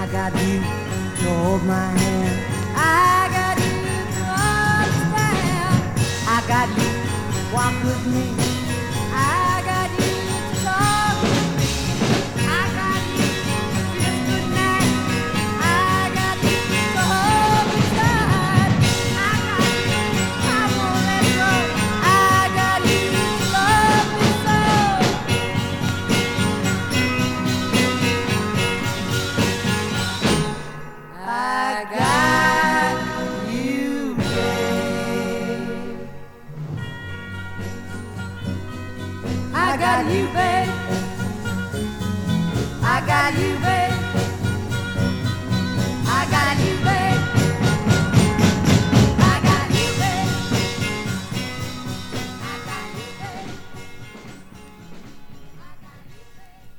I 0.00 0.02
got 0.16 0.32
you 0.42 0.58
to 1.20 1.28
hold 1.44 1.62
my 1.62 1.86
hand. 2.00 2.36
I 2.74 3.11
walk 7.62 7.84
with 7.84 8.06
me. 8.06 8.41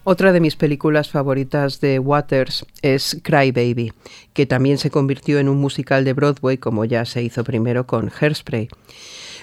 Otra 0.05 0.33
de 0.33 0.41
mis 0.41 0.57
películas 0.57 1.09
favoritas 1.09 1.79
de 1.79 1.97
Waters 1.97 2.65
es 2.81 3.21
Cry 3.23 3.53
Baby, 3.53 3.93
que 4.33 4.45
también 4.45 4.77
se 4.77 4.91
convirtió 4.91 5.39
en 5.39 5.47
un 5.47 5.57
musical 5.57 6.03
de 6.03 6.11
Broadway 6.11 6.57
como 6.57 6.83
ya 6.83 7.05
se 7.05 7.23
hizo 7.23 7.45
primero 7.45 7.87
con 7.87 8.11
Hairspray. 8.19 8.67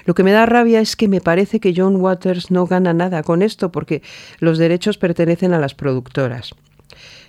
Lo 0.04 0.14
que 0.14 0.22
me 0.22 0.32
da 0.32 0.44
rabia 0.44 0.80
es 0.80 0.96
que 0.96 1.08
me 1.08 1.22
parece 1.22 1.60
que 1.60 1.72
John 1.74 1.96
Waters 1.96 2.50
no 2.50 2.66
gana 2.66 2.92
nada 2.92 3.22
con 3.22 3.40
esto 3.40 3.72
porque 3.72 4.02
los 4.38 4.58
derechos 4.58 4.98
pertenecen 4.98 5.54
a 5.54 5.58
las 5.58 5.74
productoras. 5.74 6.50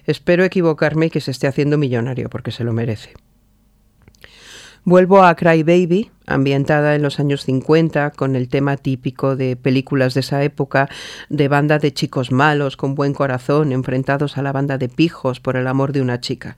Espero 0.06 0.44
equivocarme 0.44 1.06
y 1.06 1.10
que 1.10 1.22
se 1.22 1.32
esté 1.32 1.48
haciendo 1.48 1.78
millonario 1.78 2.30
porque 2.30 2.52
se 2.52 2.66
lo 2.66 2.74
merece. 2.74 3.14
Vuelvo 4.84 5.22
a 5.22 5.36
Cry 5.36 5.62
Baby, 5.62 6.10
ambientada 6.26 6.96
en 6.96 7.04
los 7.04 7.20
años 7.20 7.44
50, 7.46 8.10
con 8.12 8.36
el 8.36 8.50
tema 8.50 8.78
típico 8.78 9.36
de 9.36 9.56
películas 9.56 10.16
de 10.16 10.22
esa 10.22 10.44
época, 10.44 10.90
de 11.30 11.48
banda 11.48 11.78
de 11.78 11.94
chicos 11.94 12.32
malos 12.32 12.78
con 12.78 12.96
buen 12.96 13.14
corazón 13.14 13.74
enfrentados 13.74 14.40
a 14.40 14.42
la 14.42 14.52
banda 14.52 14.80
de 14.80 14.90
pijos 14.90 15.40
por 15.40 15.56
el 15.56 15.68
amor 15.68 15.92
de 15.92 16.02
una 16.02 16.20
chica. 16.20 16.56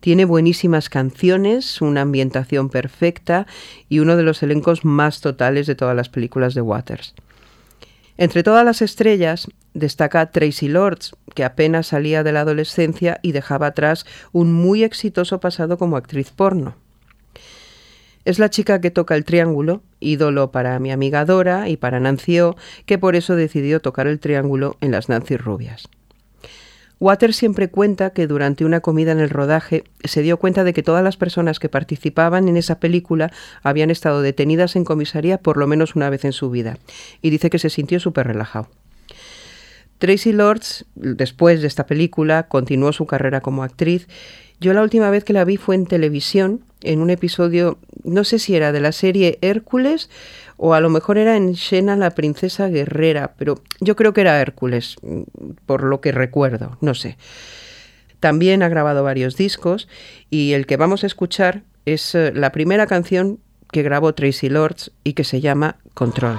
Tiene 0.00 0.24
buenísimas 0.24 0.88
canciones, 0.88 1.80
una 1.80 2.00
ambientación 2.00 2.68
perfecta 2.68 3.46
y 3.88 4.00
uno 4.00 4.16
de 4.16 4.24
los 4.24 4.42
elencos 4.42 4.84
más 4.84 5.20
totales 5.20 5.68
de 5.68 5.76
todas 5.76 5.94
las 5.94 6.08
películas 6.08 6.52
de 6.54 6.62
Waters. 6.62 7.14
Entre 8.16 8.42
todas 8.42 8.64
las 8.64 8.82
estrellas 8.82 9.46
destaca 9.72 10.32
Tracy 10.32 10.66
Lords, 10.66 11.14
que 11.36 11.44
apenas 11.44 11.86
salía 11.86 12.24
de 12.24 12.32
la 12.32 12.40
adolescencia 12.40 13.20
y 13.22 13.30
dejaba 13.30 13.68
atrás 13.68 14.04
un 14.32 14.52
muy 14.52 14.82
exitoso 14.82 15.38
pasado 15.38 15.78
como 15.78 15.96
actriz 15.96 16.32
porno. 16.32 16.74
Es 18.26 18.40
la 18.40 18.50
chica 18.50 18.80
que 18.80 18.90
toca 18.90 19.14
el 19.14 19.24
triángulo, 19.24 19.84
ídolo 20.00 20.50
para 20.50 20.80
mi 20.80 20.90
amiga 20.90 21.24
Dora 21.24 21.68
y 21.68 21.76
para 21.76 22.00
Nancy 22.00 22.40
O, 22.40 22.56
que 22.84 22.98
por 22.98 23.14
eso 23.14 23.36
decidió 23.36 23.78
tocar 23.78 24.08
el 24.08 24.18
triángulo 24.18 24.76
en 24.80 24.90
las 24.90 25.08
Nancy 25.08 25.36
Rubias. 25.36 25.88
Waters 26.98 27.36
siempre 27.36 27.68
cuenta 27.68 28.10
que 28.10 28.26
durante 28.26 28.64
una 28.64 28.80
comida 28.80 29.12
en 29.12 29.20
el 29.20 29.30
rodaje 29.30 29.84
se 30.02 30.22
dio 30.22 30.38
cuenta 30.38 30.64
de 30.64 30.72
que 30.72 30.82
todas 30.82 31.04
las 31.04 31.16
personas 31.16 31.60
que 31.60 31.68
participaban 31.68 32.48
en 32.48 32.56
esa 32.56 32.80
película 32.80 33.30
habían 33.62 33.92
estado 33.92 34.22
detenidas 34.22 34.74
en 34.74 34.84
comisaría 34.84 35.38
por 35.38 35.56
lo 35.56 35.68
menos 35.68 35.94
una 35.94 36.10
vez 36.10 36.24
en 36.24 36.32
su 36.32 36.50
vida 36.50 36.78
y 37.22 37.30
dice 37.30 37.48
que 37.48 37.60
se 37.60 37.70
sintió 37.70 38.00
súper 38.00 38.26
relajado. 38.26 38.68
Tracy 39.98 40.32
Lords, 40.32 40.84
después 40.96 41.60
de 41.60 41.68
esta 41.68 41.86
película, 41.86 42.48
continuó 42.48 42.92
su 42.92 43.06
carrera 43.06 43.40
como 43.40 43.62
actriz. 43.62 44.08
Yo 44.60 44.72
la 44.72 44.82
última 44.82 45.10
vez 45.10 45.22
que 45.22 45.32
la 45.32 45.44
vi 45.44 45.58
fue 45.58 45.76
en 45.76 45.86
televisión, 45.86 46.64
en 46.82 47.00
un 47.00 47.10
episodio, 47.10 47.78
no 48.04 48.24
sé 48.24 48.38
si 48.38 48.54
era 48.54 48.72
de 48.72 48.80
la 48.80 48.92
serie 48.92 49.38
Hércules 49.40 50.10
o 50.56 50.74
a 50.74 50.80
lo 50.80 50.90
mejor 50.90 51.18
era 51.18 51.36
en 51.36 51.54
Xena 51.54 51.96
la 51.96 52.10
princesa 52.10 52.68
guerrera, 52.68 53.34
pero 53.38 53.60
yo 53.80 53.96
creo 53.96 54.12
que 54.12 54.22
era 54.22 54.40
Hércules, 54.40 54.96
mm, 55.02 55.22
por 55.66 55.82
lo 55.82 56.00
que 56.00 56.12
recuerdo, 56.12 56.78
no 56.80 56.94
sé. 56.94 57.16
También 58.20 58.62
ha 58.62 58.68
grabado 58.68 59.04
varios 59.04 59.36
discos 59.36 59.88
y 60.30 60.52
el 60.52 60.66
que 60.66 60.76
vamos 60.76 61.04
a 61.04 61.06
escuchar 61.06 61.62
es 61.84 62.14
eh, 62.14 62.32
la 62.34 62.52
primera 62.52 62.86
canción 62.86 63.38
que 63.70 63.82
grabó 63.82 64.14
Tracy 64.14 64.48
Lords 64.48 64.92
y 65.04 65.12
que 65.12 65.24
se 65.24 65.40
llama 65.40 65.76
Control. 65.94 66.38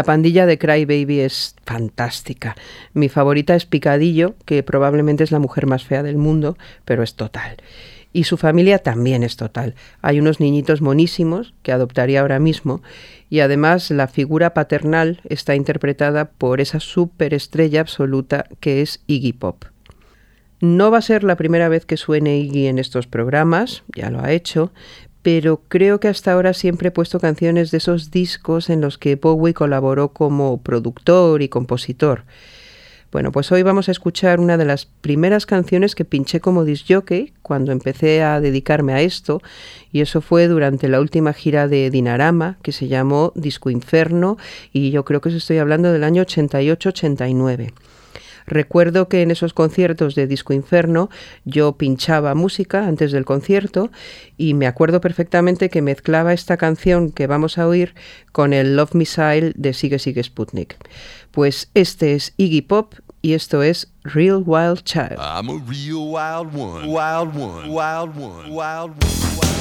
La 0.00 0.04
pandilla 0.04 0.46
de 0.46 0.56
Cry 0.56 0.86
Baby 0.86 1.20
es 1.20 1.56
fantástica. 1.66 2.56
Mi 2.94 3.10
favorita 3.10 3.54
es 3.54 3.66
Picadillo, 3.66 4.34
que 4.46 4.62
probablemente 4.62 5.24
es 5.24 5.30
la 5.30 5.38
mujer 5.38 5.66
más 5.66 5.84
fea 5.84 6.02
del 6.02 6.16
mundo, 6.16 6.56
pero 6.86 7.02
es 7.02 7.16
total. 7.16 7.58
Y 8.14 8.24
su 8.24 8.38
familia 8.38 8.78
también 8.78 9.22
es 9.22 9.36
total. 9.36 9.74
Hay 10.00 10.18
unos 10.18 10.40
niñitos 10.40 10.80
monísimos 10.80 11.52
que 11.62 11.72
adoptaría 11.72 12.22
ahora 12.22 12.38
mismo 12.38 12.80
y 13.28 13.40
además 13.40 13.90
la 13.90 14.08
figura 14.08 14.54
paternal 14.54 15.20
está 15.28 15.54
interpretada 15.54 16.30
por 16.30 16.62
esa 16.62 16.80
superestrella 16.80 17.82
absoluta 17.82 18.46
que 18.58 18.80
es 18.80 19.02
Iggy 19.06 19.34
Pop. 19.34 19.66
No 20.62 20.90
va 20.90 20.98
a 20.98 21.02
ser 21.02 21.24
la 21.24 21.36
primera 21.36 21.68
vez 21.68 21.84
que 21.84 21.98
suene 21.98 22.38
Iggy 22.38 22.68
en 22.68 22.78
estos 22.78 23.06
programas, 23.06 23.82
ya 23.94 24.08
lo 24.08 24.20
ha 24.20 24.32
hecho, 24.32 24.72
pero 25.22 25.62
creo 25.68 26.00
que 26.00 26.08
hasta 26.08 26.32
ahora 26.32 26.54
siempre 26.54 26.88
he 26.88 26.92
puesto 26.92 27.20
canciones 27.20 27.70
de 27.70 27.78
esos 27.78 28.10
discos 28.10 28.70
en 28.70 28.80
los 28.80 28.98
que 28.98 29.16
Bowie 29.16 29.54
colaboró 29.54 30.12
como 30.12 30.62
productor 30.62 31.42
y 31.42 31.48
compositor. 31.48 32.24
Bueno, 33.12 33.32
pues 33.32 33.50
hoy 33.50 33.64
vamos 33.64 33.88
a 33.88 33.92
escuchar 33.92 34.38
una 34.38 34.56
de 34.56 34.64
las 34.64 34.86
primeras 34.86 35.44
canciones 35.44 35.96
que 35.96 36.04
pinché 36.04 36.38
como 36.38 36.64
disjockey 36.64 37.32
cuando 37.42 37.72
empecé 37.72 38.22
a 38.22 38.40
dedicarme 38.40 38.92
a 38.92 39.00
esto, 39.00 39.42
y 39.90 40.00
eso 40.00 40.20
fue 40.20 40.46
durante 40.46 40.88
la 40.88 41.00
última 41.00 41.32
gira 41.32 41.66
de 41.66 41.90
Dinarama, 41.90 42.56
que 42.62 42.70
se 42.70 42.86
llamó 42.86 43.32
Disco 43.34 43.68
Inferno, 43.68 44.38
y 44.72 44.92
yo 44.92 45.04
creo 45.04 45.20
que 45.20 45.30
os 45.30 45.34
estoy 45.34 45.58
hablando 45.58 45.92
del 45.92 46.04
año 46.04 46.22
88-89. 46.22 47.72
Recuerdo 48.46 49.08
que 49.08 49.22
en 49.22 49.30
esos 49.30 49.54
conciertos 49.54 50.14
de 50.14 50.26
Disco 50.26 50.52
Inferno 50.52 51.10
yo 51.44 51.76
pinchaba 51.76 52.34
música 52.34 52.86
antes 52.86 53.12
del 53.12 53.24
concierto 53.24 53.90
y 54.36 54.54
me 54.54 54.66
acuerdo 54.66 55.00
perfectamente 55.00 55.70
que 55.70 55.82
mezclaba 55.82 56.32
esta 56.32 56.56
canción 56.56 57.10
que 57.10 57.26
vamos 57.26 57.58
a 57.58 57.66
oír 57.66 57.94
con 58.32 58.52
el 58.52 58.76
Love 58.76 58.94
Missile 58.94 59.52
de 59.56 59.72
Sigue 59.72 59.98
Sigue 59.98 60.22
Sputnik. 60.22 60.76
Pues 61.30 61.70
este 61.74 62.14
es 62.14 62.34
Iggy 62.36 62.62
Pop 62.62 62.94
y 63.22 63.34
esto 63.34 63.62
es 63.62 63.92
Real 64.02 64.42
Wild 64.44 64.82
Child. 64.84 65.18
I'm 65.18 65.48
a 65.50 65.62
real 65.66 66.08
wild 66.08 66.54
one, 66.54 66.88
wild 66.88 67.36
one, 67.36 67.70
wild 67.70 68.16
one, 68.16 68.50
wild 68.50 68.90
one. 69.36 69.59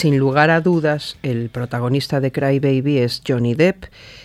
Sin 0.00 0.16
lugar 0.16 0.48
a 0.48 0.62
dudas, 0.62 1.18
el 1.22 1.50
protagonista 1.50 2.20
de 2.20 2.32
Cry 2.32 2.58
Baby 2.58 2.96
es 2.96 3.20
Johnny 3.28 3.54
Depp, 3.54 3.84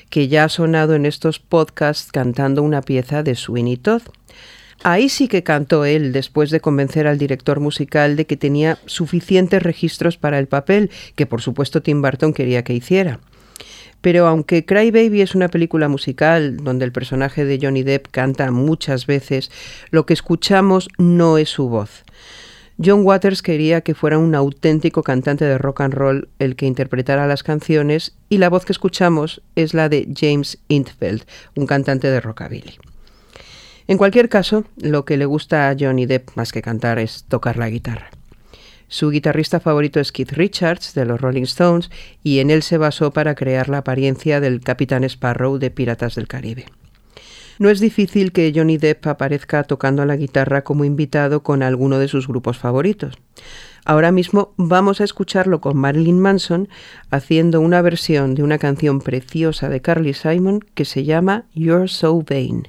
que 0.10 0.30
ya 0.30 0.46
ha 0.46 0.48
sonado 0.48 0.96
en 0.96 1.06
estos 1.06 1.40
podcasts 1.40 2.14
cantando 2.14 2.64
una 2.64 2.82
pieza 2.82 3.24
de 3.24 3.36
Sweeney 3.36 3.76
Todd. 3.76 4.04
Ahí 4.84 5.10
sí 5.10 5.28
que 5.28 5.44
cantó 5.44 5.84
él 5.84 6.14
después 6.14 6.50
de 6.50 6.62
convencer 6.62 7.08
al 7.08 7.18
director 7.18 7.60
musical 7.60 8.16
de 8.16 8.26
que 8.26 8.38
tenía 8.38 8.80
suficientes 8.86 9.62
registros 9.62 10.16
para 10.16 10.40
el 10.40 10.48
papel, 10.48 10.92
que 11.16 11.26
por 11.26 11.42
supuesto 11.42 11.82
Tim 11.82 12.02
Burton 12.02 12.32
quería 12.32 12.64
que 12.64 12.74
hiciera. 12.74 13.20
Pero 14.00 14.28
aunque 14.28 14.64
Cry 14.64 14.92
Baby 14.92 15.24
es 15.24 15.36
una 15.36 15.50
película 15.50 15.90
musical 15.90 16.56
donde 16.56 16.86
el 16.86 16.94
personaje 16.94 17.44
de 17.44 17.60
Johnny 17.62 17.84
Depp 17.84 18.08
canta 18.12 18.50
muchas 18.50 19.08
veces, 19.08 19.52
lo 19.92 20.06
que 20.06 20.14
escuchamos 20.14 20.88
no 20.98 21.38
es 21.38 21.50
su 21.50 21.68
voz. 21.68 22.06
John 22.84 23.06
Waters 23.06 23.42
quería 23.42 23.82
que 23.82 23.96
fuera 23.96 24.18
un 24.18 24.36
auténtico 24.36 25.02
cantante 25.02 25.46
de 25.46 25.58
rock 25.58 25.82
and 25.82 25.94
roll 25.94 26.28
el 26.40 26.58
que 26.58 26.66
interpretara 26.66 27.26
las 27.26 27.42
canciones 27.42 28.16
y 28.28 28.38
la 28.38 28.50
voz 28.50 28.66
que 28.66 28.74
escuchamos 28.74 29.42
es 29.56 29.74
la 29.74 29.88
de 29.88 30.10
James 30.14 30.58
Intfeld, 30.68 31.24
un 31.56 31.68
cantante 31.68 32.10
de 32.10 32.20
rockabilly. 32.20 32.78
En 33.88 33.98
cualquier 33.98 34.28
caso, 34.28 34.66
lo 34.76 35.06
que 35.06 35.16
le 35.16 35.26
gusta 35.26 35.70
a 35.70 35.76
Johnny 35.80 36.06
Depp 36.06 36.36
más 36.36 36.52
que 36.52 36.62
cantar 36.62 37.00
es 37.00 37.24
tocar 37.30 37.56
la 37.56 37.70
guitarra. 37.70 38.10
Su 38.90 39.10
guitarrista 39.10 39.60
favorito 39.60 40.00
es 40.00 40.12
Keith 40.12 40.34
Richards 40.34 40.94
de 40.94 41.06
los 41.06 41.22
Rolling 41.22 41.44
Stones 41.44 41.90
y 42.24 42.40
en 42.40 42.50
él 42.50 42.62
se 42.62 42.78
basó 42.78 43.12
para 43.12 43.36
crear 43.36 43.70
la 43.70 43.80
apariencia 43.80 44.42
del 44.42 44.60
Capitán 44.60 45.04
Sparrow 45.06 45.58
de 45.60 45.72
Piratas 45.72 46.16
del 46.16 46.28
Caribe. 46.28 46.66
No 47.58 47.70
es 47.70 47.80
difícil 47.80 48.32
que 48.32 48.52
Johnny 48.54 48.78
Depp 48.78 49.08
aparezca 49.08 49.64
tocando 49.64 50.06
la 50.06 50.18
guitarra 50.18 50.64
como 50.64 50.84
invitado 50.84 51.42
con 51.42 51.64
alguno 51.64 52.00
de 52.00 52.08
sus 52.08 52.28
grupos 52.28 52.58
favoritos. 52.58 53.16
Ahora 53.86 54.12
mismo 54.12 54.54
vamos 54.58 55.00
a 55.00 55.04
escucharlo 55.04 55.62
con 55.62 55.78
Marilyn 55.78 56.20
Manson 56.20 56.68
haciendo 57.12 57.62
una 57.62 57.82
versión 57.82 58.34
de 58.36 58.44
una 58.44 58.58
canción 58.58 59.00
preciosa 59.00 59.70
de 59.70 59.82
Carly 59.82 60.14
Simon 60.14 60.60
que 60.74 60.86
se 60.86 61.04
llama 61.04 61.46
You're 61.54 61.88
So 61.88 62.24
Vain. 62.28 62.64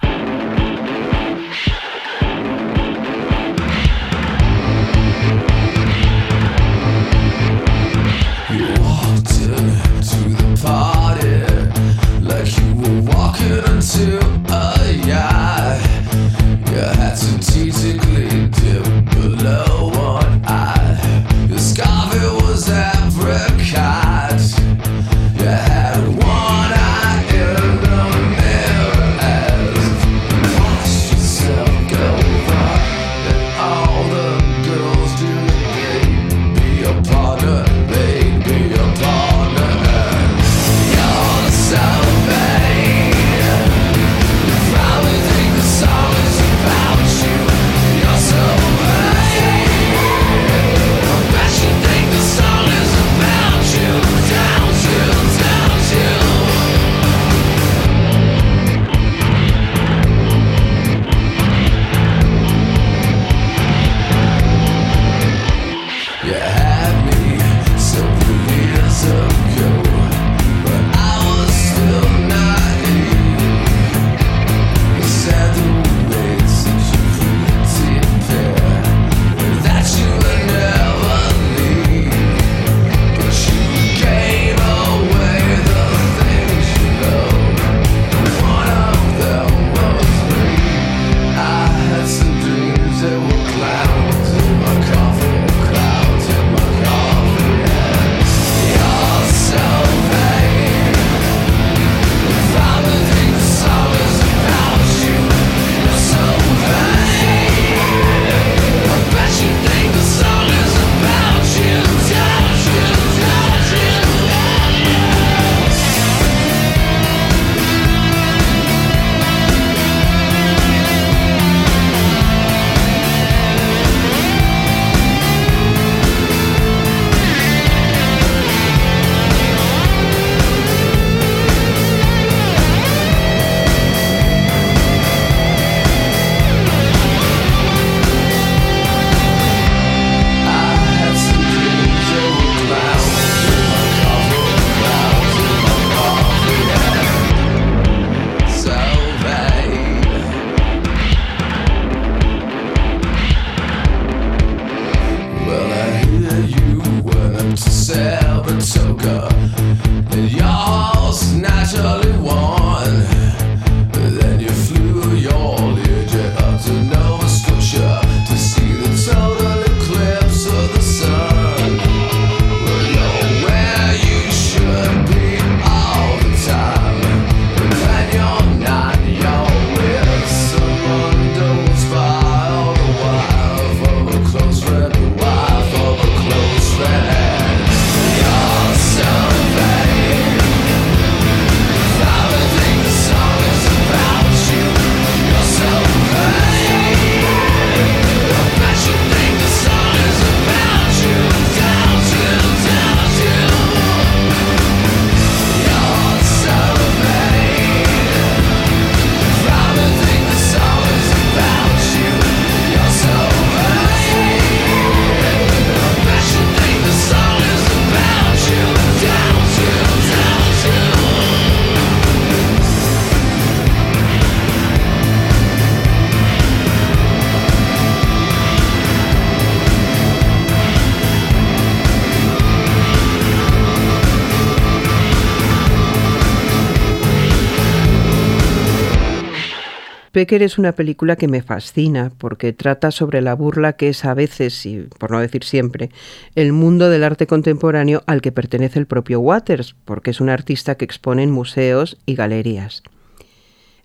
Pecker 240.16 240.42
es 240.42 240.56
una 240.56 240.72
película 240.72 241.16
que 241.16 241.28
me 241.28 241.42
fascina 241.42 242.10
porque 242.16 242.54
trata 242.54 242.90
sobre 242.90 243.20
la 243.20 243.34
burla 243.34 243.74
que 243.74 243.90
es 243.90 244.02
a 244.06 244.14
veces, 244.14 244.64
y 244.64 244.78
por 244.98 245.10
no 245.10 245.20
decir 245.20 245.44
siempre, 245.44 245.90
el 246.34 246.54
mundo 246.54 246.88
del 246.88 247.04
arte 247.04 247.26
contemporáneo 247.26 248.02
al 248.06 248.22
que 248.22 248.32
pertenece 248.32 248.78
el 248.78 248.86
propio 248.86 249.20
Waters, 249.20 249.76
porque 249.84 250.12
es 250.12 250.22
un 250.22 250.30
artista 250.30 250.76
que 250.76 250.86
expone 250.86 251.22
en 251.22 251.30
museos 251.30 251.98
y 252.06 252.14
galerías. 252.14 252.82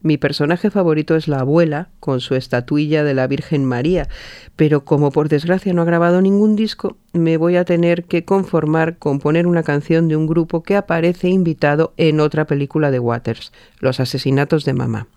Mi 0.02 0.18
personaje 0.18 0.72
favorito 0.72 1.18
es 1.18 1.28
la 1.28 1.42
abuela, 1.42 1.90
con 2.00 2.22
su 2.22 2.36
estatuilla 2.36 3.04
de 3.04 3.14
la 3.14 3.28
Virgen 3.28 3.66
María, 3.66 4.08
pero 4.56 4.86
como 4.86 5.12
por 5.12 5.28
desgracia 5.28 5.74
no 5.74 5.82
ha 5.82 5.86
grabado 5.86 6.22
ningún 6.22 6.56
disco, 6.56 6.96
me 7.12 7.36
voy 7.36 7.58
a 7.58 7.66
tener 7.66 8.06
que 8.06 8.24
conformar 8.24 8.98
con 9.00 9.20
poner 9.20 9.48
una 9.48 9.64
canción 9.64 10.08
de 10.08 10.16
un 10.16 10.28
grupo 10.28 10.64
que 10.64 10.78
aparece 10.78 11.28
invitado 11.28 11.94
en 11.98 12.22
otra 12.22 12.46
película 12.48 12.90
de 12.90 13.00
Waters, 13.00 13.52
Los 13.82 14.00
asesinatos 14.00 14.64
de 14.64 14.72
mamá. 14.72 15.08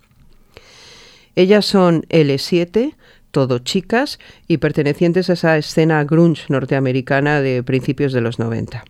Ellas 1.37 1.65
son 1.65 2.03
L7, 2.09 2.95
todo 3.31 3.59
chicas 3.59 4.19
y 4.47 4.59
pertenecientes 4.59 5.29
a 5.29 5.33
esa 5.33 5.59
escena 5.59 6.05
grunge 6.05 6.45
norteamericana 6.49 7.41
de 7.41 7.63
principios 7.63 8.13
de 8.13 8.21
los 8.21 8.39
90. 8.39 8.85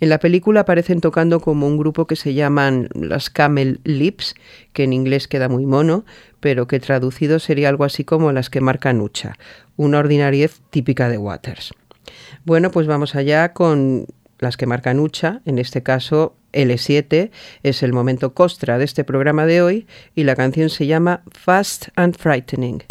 En 0.00 0.08
la 0.08 0.18
película 0.18 0.60
aparecen 0.60 1.00
tocando 1.00 1.40
como 1.40 1.66
un 1.66 1.76
grupo 1.76 2.06
que 2.06 2.16
se 2.16 2.32
llaman 2.32 2.88
las 2.94 3.28
Camel 3.28 3.80
Lips, 3.84 4.34
que 4.72 4.84
en 4.84 4.94
inglés 4.94 5.28
queda 5.28 5.48
muy 5.50 5.66
mono, 5.66 6.06
pero 6.40 6.66
que 6.66 6.80
traducido 6.80 7.38
sería 7.38 7.68
algo 7.68 7.84
así 7.84 8.04
como 8.04 8.32
las 8.32 8.48
que 8.48 8.62
marca 8.62 8.94
Nucha, 8.94 9.36
una 9.76 9.98
ordinariez 9.98 10.60
típica 10.70 11.10
de 11.10 11.18
Waters. 11.18 11.74
Bueno, 12.46 12.70
pues 12.70 12.86
vamos 12.86 13.14
allá 13.14 13.52
con 13.52 14.06
las 14.40 14.56
que 14.56 14.66
marca 14.66 14.92
Nucha, 14.94 15.42
en 15.44 15.58
este 15.58 15.82
caso 15.82 16.34
L7, 16.52 17.30
es 17.62 17.82
el 17.82 17.92
momento 17.92 18.34
costra 18.34 18.78
de 18.78 18.84
este 18.84 19.04
programa 19.04 19.46
de 19.46 19.62
hoy 19.62 19.86
y 20.14 20.24
la 20.24 20.34
canción 20.34 20.70
se 20.70 20.86
llama 20.86 21.22
Fast 21.30 21.88
and 21.96 22.16
Frightening. 22.16 22.82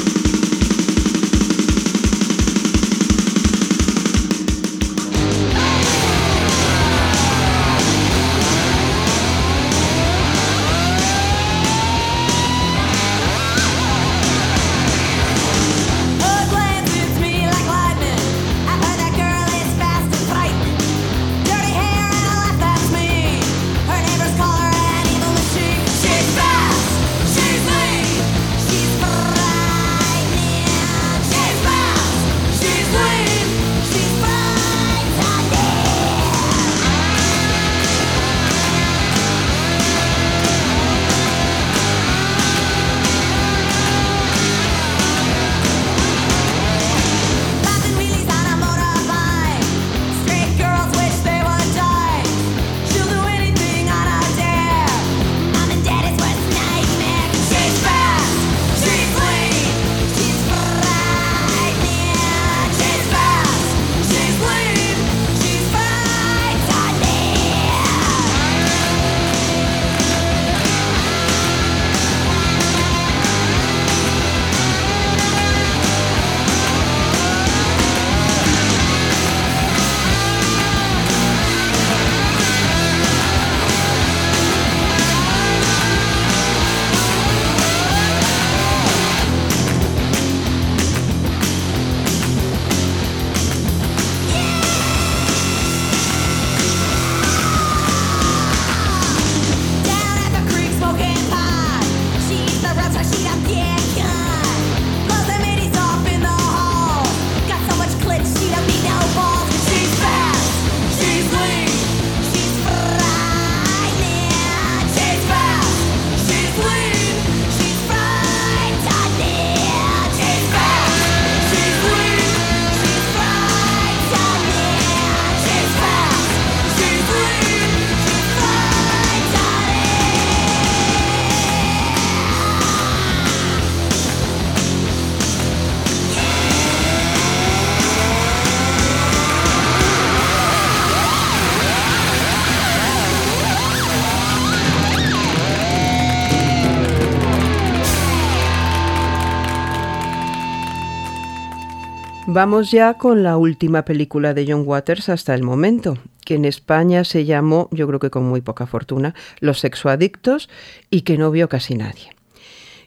Vamos 152.31 152.69
ya 152.69 152.93
con 152.93 153.23
la 153.23 153.37
última 153.37 153.85
película 153.85 154.35
de 154.35 154.45
John 154.47 154.61
Waters 154.63 155.09
hasta 155.09 155.33
el 155.33 155.41
momento, 155.41 155.97
que 156.23 156.35
en 156.35 156.45
España 156.45 157.03
se 157.03 157.25
llamó, 157.25 157.69
yo 157.71 157.87
creo 157.87 157.99
que 157.99 158.11
con 158.11 158.23
muy 158.23 158.41
poca 158.41 158.67
fortuna, 158.67 159.15
Los 159.39 159.61
sexoadictos 159.61 160.47
y 160.91 161.01
que 161.01 161.17
no 161.17 161.31
vio 161.31 161.49
casi 161.49 161.73
nadie. 161.73 162.11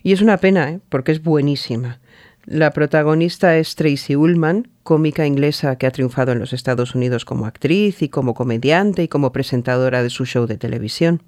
Y 0.05 0.13
es 0.13 0.21
una 0.21 0.37
pena, 0.37 0.71
¿eh? 0.71 0.81
porque 0.89 1.11
es 1.11 1.25
buenísima. 1.25 1.99
La 2.47 2.71
protagonista 2.71 3.57
es 3.57 3.75
Tracy 3.75 4.15
Ullman, 4.15 4.69
cómica 4.85 5.27
inglesa 5.27 5.75
que 5.75 5.89
ha 5.89 5.91
triunfado 5.91 6.31
en 6.31 6.39
los 6.39 6.53
Estados 6.53 6.95
Unidos 6.95 7.25
como 7.25 7.47
actriz 7.47 8.01
y 8.01 8.09
como 8.09 8.35
comediante 8.35 9.03
y 9.03 9.09
como 9.09 9.33
presentadora 9.33 10.05
de 10.05 10.11
su 10.11 10.25
show 10.25 10.47
de 10.47 10.57
televisión. 10.57 11.21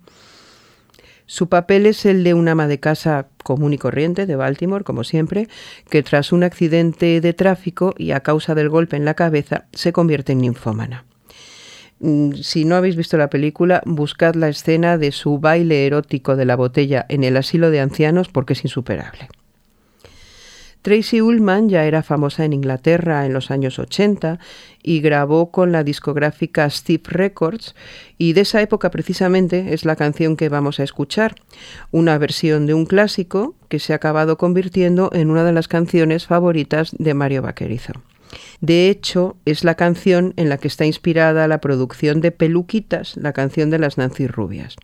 Su 1.26 1.48
papel 1.48 1.86
es 1.86 2.04
el 2.04 2.22
de 2.22 2.34
una 2.34 2.52
ama 2.52 2.68
de 2.68 2.80
casa 2.80 3.28
común 3.42 3.72
y 3.72 3.78
corriente 3.78 4.26
de 4.26 4.36
Baltimore, 4.36 4.84
como 4.84 5.04
siempre, 5.04 5.48
que 5.88 6.02
tras 6.02 6.32
un 6.32 6.42
accidente 6.42 7.20
de 7.20 7.32
tráfico 7.32 7.94
y 7.96 8.10
a 8.10 8.20
causa 8.20 8.54
del 8.54 8.68
golpe 8.68 8.96
en 8.96 9.04
la 9.04 9.14
cabeza 9.14 9.64
se 9.72 9.92
convierte 9.92 10.32
en 10.32 10.38
ninfómana. 10.38 11.04
Mm, 12.00 12.32
Si 12.34 12.64
no 12.64 12.76
habéis 12.76 12.96
visto 12.96 13.16
la 13.16 13.30
película, 13.30 13.82
buscad 13.86 14.34
la 14.34 14.48
escena 14.48 14.98
de 14.98 15.12
su 15.12 15.38
baile 15.38 15.86
erótico 15.86 16.36
de 16.36 16.44
la 16.44 16.56
botella 16.56 17.06
en 17.08 17.24
el 17.24 17.36
asilo 17.36 17.70
de 17.70 17.80
ancianos 17.80 18.28
porque 18.28 18.52
es 18.52 18.64
insuperable. 18.64 19.28
Tracy 20.84 21.22
Ullman 21.22 21.70
ya 21.70 21.86
era 21.86 22.02
famosa 22.02 22.44
en 22.44 22.52
Inglaterra 22.52 23.24
en 23.24 23.32
los 23.32 23.50
años 23.50 23.78
80 23.78 24.38
y 24.82 25.00
grabó 25.00 25.50
con 25.50 25.72
la 25.72 25.82
discográfica 25.82 26.68
Steve 26.68 27.04
Records 27.06 27.74
y 28.18 28.34
de 28.34 28.42
esa 28.42 28.60
época 28.60 28.90
precisamente 28.90 29.72
es 29.72 29.86
la 29.86 29.96
canción 29.96 30.36
que 30.36 30.50
vamos 30.50 30.80
a 30.80 30.82
escuchar, 30.82 31.36
una 31.90 32.18
versión 32.18 32.66
de 32.66 32.74
un 32.74 32.84
clásico 32.84 33.54
que 33.70 33.78
se 33.78 33.94
ha 33.94 33.96
acabado 33.96 34.36
convirtiendo 34.36 35.08
en 35.14 35.30
una 35.30 35.42
de 35.42 35.54
las 35.54 35.68
canciones 35.68 36.26
favoritas 36.26 36.94
de 36.98 37.14
Mario 37.14 37.40
Vaquerizo. 37.40 37.94
De 38.60 38.90
hecho, 38.90 39.38
es 39.46 39.64
la 39.64 39.76
canción 39.76 40.34
en 40.36 40.50
la 40.50 40.58
que 40.58 40.68
está 40.68 40.84
inspirada 40.84 41.48
la 41.48 41.62
producción 41.62 42.20
de 42.20 42.30
Peluquitas, 42.30 43.16
la 43.16 43.32
canción 43.32 43.70
de 43.70 43.78
las 43.78 43.96
Nancy 43.96 44.26
Rubias. 44.26 44.76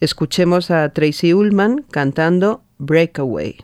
Escuchemos 0.00 0.72
a 0.72 0.92
Tracy 0.92 1.34
Ullman 1.34 1.84
cantando 1.88 2.64
Breakaway. 2.78 3.58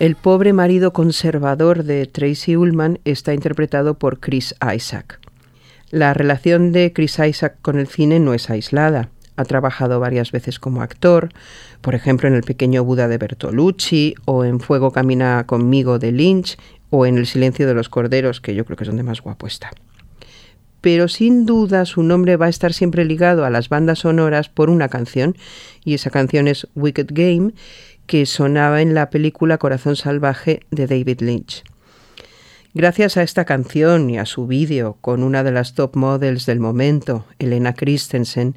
El 0.00 0.16
pobre 0.16 0.54
marido 0.54 0.94
conservador 0.94 1.84
de 1.84 2.06
Tracy 2.06 2.56
Ullman 2.56 3.00
está 3.04 3.34
interpretado 3.34 3.98
por 3.98 4.18
Chris 4.18 4.54
Isaac. 4.74 5.20
La 5.90 6.14
relación 6.14 6.72
de 6.72 6.94
Chris 6.94 7.18
Isaac 7.18 7.58
con 7.60 7.78
el 7.78 7.86
cine 7.86 8.18
no 8.18 8.32
es 8.32 8.48
aislada. 8.48 9.10
Ha 9.36 9.44
trabajado 9.44 10.00
varias 10.00 10.32
veces 10.32 10.58
como 10.58 10.80
actor, 10.80 11.28
por 11.82 11.94
ejemplo 11.94 12.28
en 12.28 12.34
El 12.34 12.44
pequeño 12.44 12.82
Buda 12.82 13.08
de 13.08 13.18
Bertolucci, 13.18 14.14
o 14.24 14.46
en 14.46 14.60
Fuego 14.60 14.90
camina 14.90 15.44
conmigo 15.46 15.98
de 15.98 16.12
Lynch, 16.12 16.56
o 16.88 17.04
en 17.04 17.18
El 17.18 17.26
silencio 17.26 17.66
de 17.66 17.74
los 17.74 17.90
corderos, 17.90 18.40
que 18.40 18.54
yo 18.54 18.64
creo 18.64 18.78
que 18.78 18.84
es 18.84 18.88
donde 18.88 19.02
más 19.02 19.20
guapo 19.20 19.46
está. 19.46 19.70
Pero 20.80 21.08
sin 21.08 21.44
duda 21.44 21.84
su 21.84 22.02
nombre 22.02 22.38
va 22.38 22.46
a 22.46 22.48
estar 22.48 22.72
siempre 22.72 23.04
ligado 23.04 23.44
a 23.44 23.50
las 23.50 23.68
bandas 23.68 23.98
sonoras 23.98 24.48
por 24.48 24.70
una 24.70 24.88
canción, 24.88 25.36
y 25.84 25.92
esa 25.92 26.08
canción 26.08 26.48
es 26.48 26.66
Wicked 26.74 27.08
Game, 27.10 27.52
que 28.10 28.26
sonaba 28.26 28.82
en 28.82 28.92
la 28.92 29.08
película 29.08 29.56
Corazón 29.56 29.94
Salvaje 29.94 30.62
de 30.72 30.88
David 30.88 31.20
Lynch. 31.20 31.62
Gracias 32.74 33.16
a 33.16 33.22
esta 33.22 33.44
canción 33.44 34.10
y 34.10 34.18
a 34.18 34.26
su 34.26 34.48
vídeo 34.48 34.96
con 35.00 35.22
una 35.22 35.44
de 35.44 35.52
las 35.52 35.74
top 35.74 35.94
models 35.94 36.44
del 36.44 36.58
momento, 36.58 37.24
Elena 37.38 37.72
Christensen, 37.72 38.56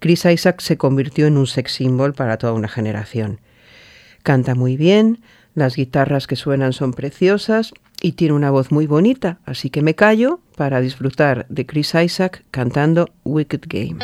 Chris 0.00 0.24
Isaac 0.24 0.60
se 0.60 0.76
convirtió 0.76 1.28
en 1.28 1.36
un 1.36 1.46
sex 1.46 1.74
symbol 1.74 2.14
para 2.14 2.36
toda 2.36 2.52
una 2.52 2.66
generación. 2.66 3.38
Canta 4.24 4.56
muy 4.56 4.76
bien, 4.76 5.20
las 5.54 5.76
guitarras 5.76 6.26
que 6.26 6.34
suenan 6.34 6.72
son 6.72 6.92
preciosas 6.92 7.72
y 8.02 8.12
tiene 8.12 8.34
una 8.34 8.50
voz 8.50 8.72
muy 8.72 8.88
bonita, 8.88 9.38
así 9.44 9.70
que 9.70 9.82
me 9.82 9.94
callo 9.94 10.40
para 10.56 10.80
disfrutar 10.80 11.46
de 11.48 11.64
Chris 11.64 11.94
Isaac 11.94 12.42
cantando 12.50 13.08
Wicked 13.22 13.60
Game. 13.68 13.98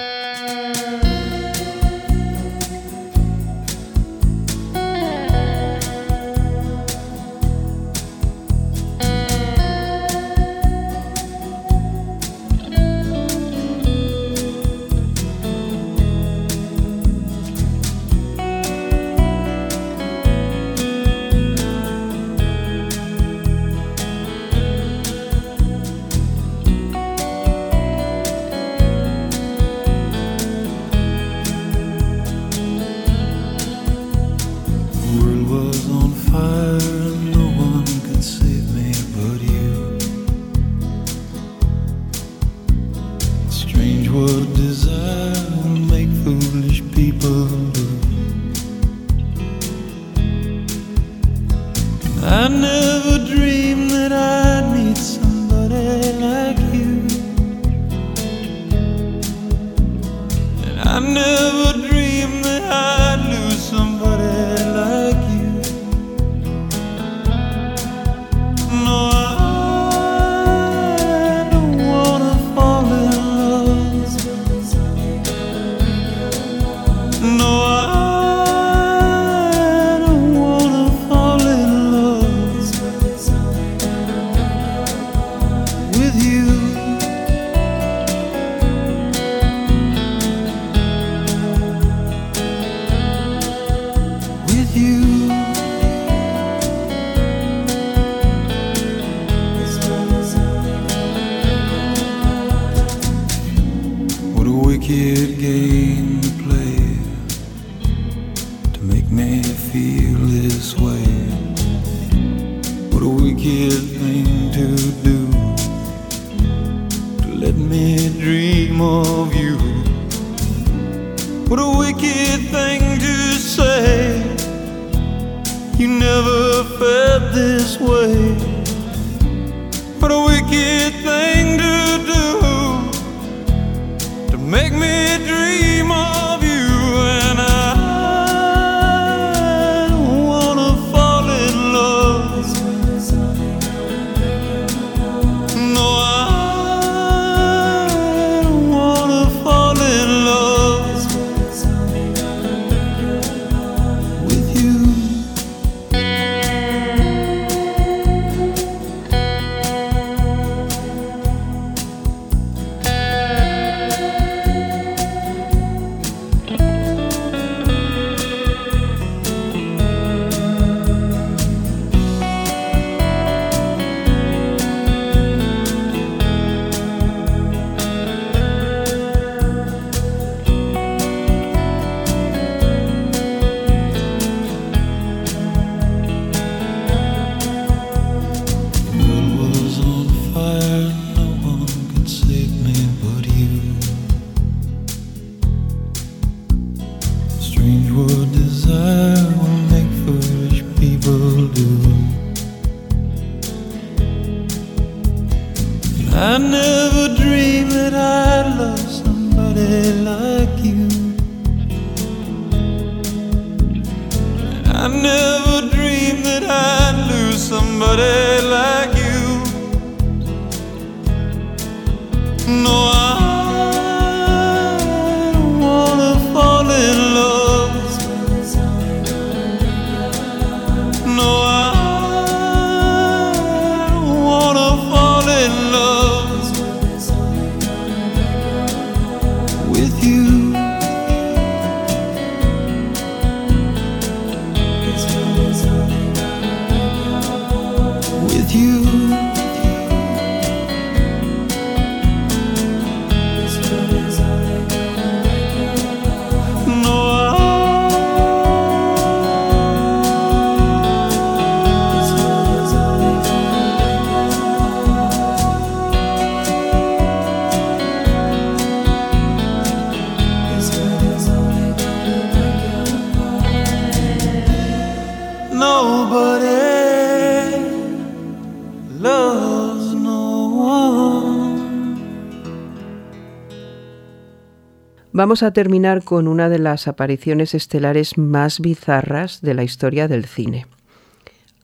Vamos 285.16 285.42
a 285.42 285.50
terminar 285.50 286.04
con 286.04 286.28
una 286.28 286.50
de 286.50 286.58
las 286.58 286.88
apariciones 286.88 287.54
estelares 287.54 288.18
más 288.18 288.60
bizarras 288.60 289.40
de 289.40 289.54
la 289.54 289.64
historia 289.64 290.08
del 290.08 290.26
cine. 290.26 290.66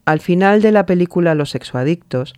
Al 0.05 0.21
final 0.21 0.63
de 0.63 0.71
la 0.71 0.87
película 0.87 1.35
Los 1.35 1.51
sexoadictos 1.51 2.33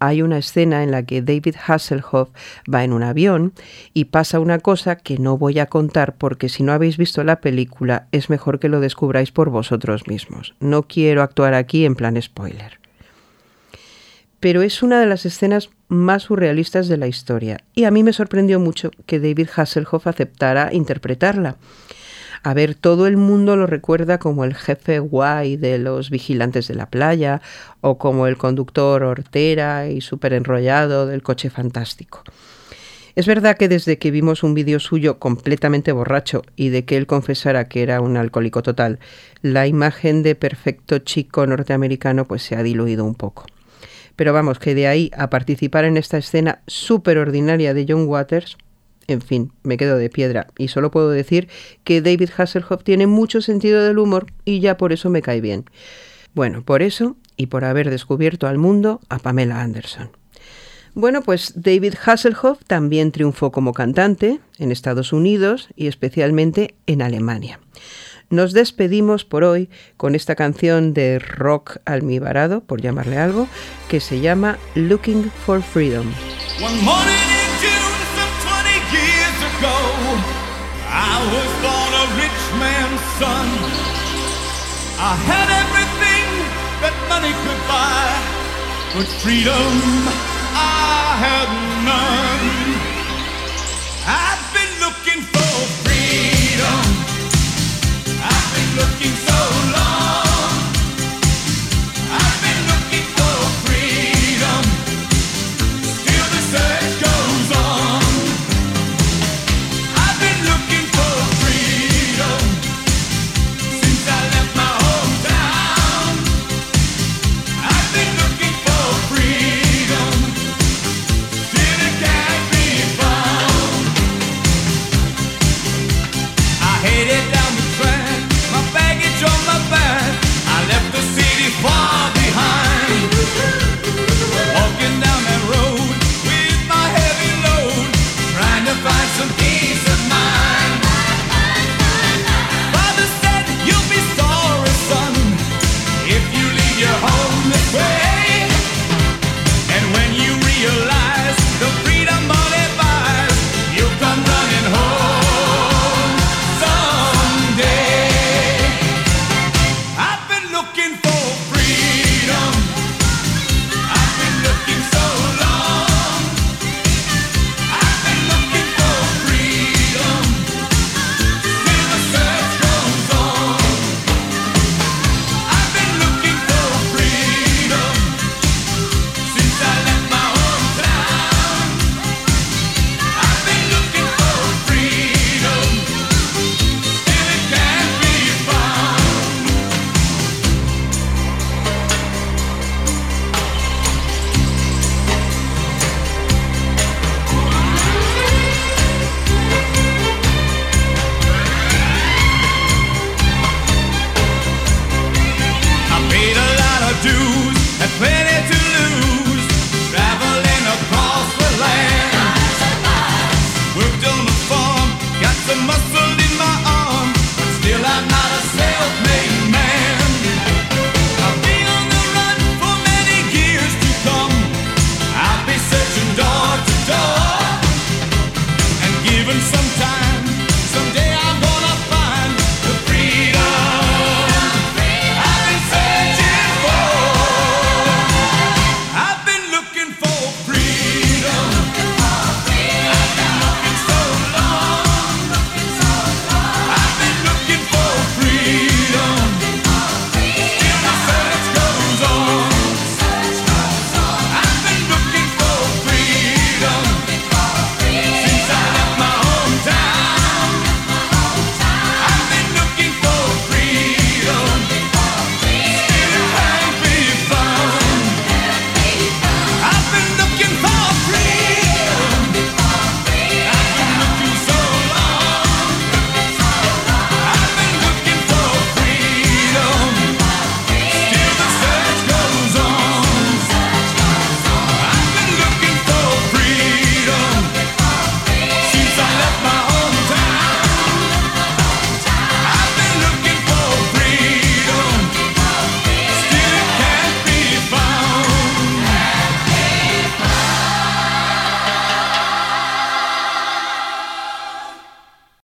hay 0.00 0.22
una 0.22 0.38
escena 0.38 0.82
en 0.82 0.90
la 0.90 1.04
que 1.04 1.22
David 1.22 1.54
Hasselhoff 1.64 2.30
va 2.68 2.82
en 2.82 2.92
un 2.92 3.04
avión 3.04 3.52
y 3.94 4.06
pasa 4.06 4.40
una 4.40 4.58
cosa 4.58 4.96
que 4.96 5.18
no 5.18 5.38
voy 5.38 5.60
a 5.60 5.66
contar 5.66 6.16
porque 6.16 6.48
si 6.48 6.64
no 6.64 6.72
habéis 6.72 6.96
visto 6.96 7.22
la 7.22 7.40
película 7.40 8.08
es 8.10 8.28
mejor 8.28 8.58
que 8.58 8.68
lo 8.68 8.80
descubráis 8.80 9.30
por 9.30 9.50
vosotros 9.50 10.08
mismos. 10.08 10.56
No 10.58 10.82
quiero 10.82 11.22
actuar 11.22 11.54
aquí 11.54 11.84
en 11.84 11.94
plan 11.94 12.20
spoiler. 12.20 12.80
Pero 14.40 14.62
es 14.62 14.82
una 14.82 15.00
de 15.00 15.06
las 15.06 15.24
escenas 15.26 15.70
más 15.88 16.24
surrealistas 16.24 16.88
de 16.88 16.96
la 16.96 17.06
historia 17.06 17.58
y 17.74 17.84
a 17.84 17.90
mí 17.90 18.02
me 18.02 18.12
sorprendió 18.12 18.60
mucho 18.60 18.90
que 19.06 19.20
David 19.20 19.48
Hasselhoff 19.56 20.06
aceptara 20.06 20.72
interpretarla. 20.72 21.56
A 22.42 22.54
ver, 22.54 22.74
todo 22.74 23.06
el 23.06 23.16
mundo 23.16 23.56
lo 23.56 23.66
recuerda 23.66 24.18
como 24.18 24.44
el 24.44 24.54
jefe 24.54 25.00
guay 25.00 25.56
de 25.56 25.78
los 25.78 26.10
vigilantes 26.10 26.68
de 26.68 26.74
la 26.74 26.86
playa 26.86 27.40
o 27.80 27.98
como 27.98 28.26
el 28.26 28.36
conductor 28.36 29.02
hortera 29.02 29.88
y 29.88 30.00
súper 30.00 30.32
enrollado 30.32 31.06
del 31.06 31.22
coche 31.22 31.50
fantástico. 31.50 32.22
Es 33.16 33.26
verdad 33.26 33.56
que 33.56 33.68
desde 33.68 33.98
que 33.98 34.10
vimos 34.10 34.42
un 34.42 34.52
vídeo 34.52 34.78
suyo 34.78 35.18
completamente 35.18 35.90
borracho 35.90 36.42
y 36.54 36.68
de 36.68 36.84
que 36.84 36.98
él 36.98 37.06
confesara 37.06 37.66
que 37.66 37.82
era 37.82 38.02
un 38.02 38.18
alcohólico 38.18 38.62
total, 38.62 38.98
la 39.40 39.66
imagen 39.66 40.22
de 40.22 40.34
perfecto 40.34 40.98
chico 40.98 41.46
norteamericano 41.46 42.26
pues 42.26 42.42
se 42.42 42.56
ha 42.56 42.62
diluido 42.62 43.06
un 43.06 43.14
poco. 43.14 43.46
Pero 44.16 44.32
vamos, 44.32 44.58
que 44.58 44.74
de 44.74 44.88
ahí 44.88 45.10
a 45.16 45.30
participar 45.30 45.84
en 45.84 45.96
esta 45.96 46.18
escena 46.18 46.62
súper 46.66 47.18
ordinaria 47.18 47.74
de 47.74 47.86
John 47.88 48.06
Waters, 48.08 48.56
en 49.06 49.20
fin, 49.20 49.52
me 49.62 49.76
quedo 49.76 49.98
de 49.98 50.10
piedra 50.10 50.48
y 50.58 50.68
solo 50.68 50.90
puedo 50.90 51.10
decir 51.10 51.48
que 51.84 52.00
David 52.00 52.30
Hasselhoff 52.36 52.82
tiene 52.82 53.06
mucho 53.06 53.40
sentido 53.40 53.84
del 53.84 53.98
humor 53.98 54.26
y 54.44 54.60
ya 54.60 54.76
por 54.76 54.92
eso 54.92 55.10
me 55.10 55.22
cae 55.22 55.40
bien. 55.40 55.64
Bueno, 56.34 56.62
por 56.62 56.82
eso 56.82 57.16
y 57.36 57.46
por 57.46 57.64
haber 57.64 57.90
descubierto 57.90 58.46
al 58.46 58.58
mundo 58.58 59.00
a 59.08 59.18
Pamela 59.18 59.60
Anderson. 59.60 60.10
Bueno, 60.94 61.22
pues 61.22 61.52
David 61.56 61.94
Hasselhoff 62.04 62.58
también 62.66 63.12
triunfó 63.12 63.52
como 63.52 63.74
cantante 63.74 64.40
en 64.58 64.72
Estados 64.72 65.12
Unidos 65.12 65.68
y 65.76 65.88
especialmente 65.88 66.74
en 66.86 67.02
Alemania. 67.02 67.60
Nos 68.28 68.52
despedimos 68.52 69.24
por 69.24 69.44
hoy 69.44 69.68
con 69.96 70.16
esta 70.16 70.34
canción 70.34 70.94
de 70.94 71.20
rock 71.20 71.78
almibarado, 71.84 72.60
por 72.60 72.80
llamarle 72.82 73.18
algo, 73.18 73.46
que 73.88 74.00
se 74.00 74.20
llama 74.20 74.58
Looking 74.74 75.30
for 75.44 75.62
Freedom. 75.62 76.06
One 76.60 76.74
morning 76.82 77.28
in 77.30 77.50
June, 77.62 77.96
some 78.16 78.34
20 78.42 78.70
years 78.90 79.38
ago, 79.58 79.76
I 80.90 81.22
was 81.30 81.50
born 81.62 81.92
a 81.94 82.06
rich 82.18 82.42
man's 82.58 83.02
son. 83.20 83.46
I 84.98 85.14
had 85.28 85.48
everything 85.62 86.26
that 86.80 86.94
money 87.08 87.32
could 87.44 87.62
buy, 87.68 88.10
but 88.96 89.06
freedom 89.22 89.72
I 90.56 91.14
had 91.20 91.48
none. 91.84 92.95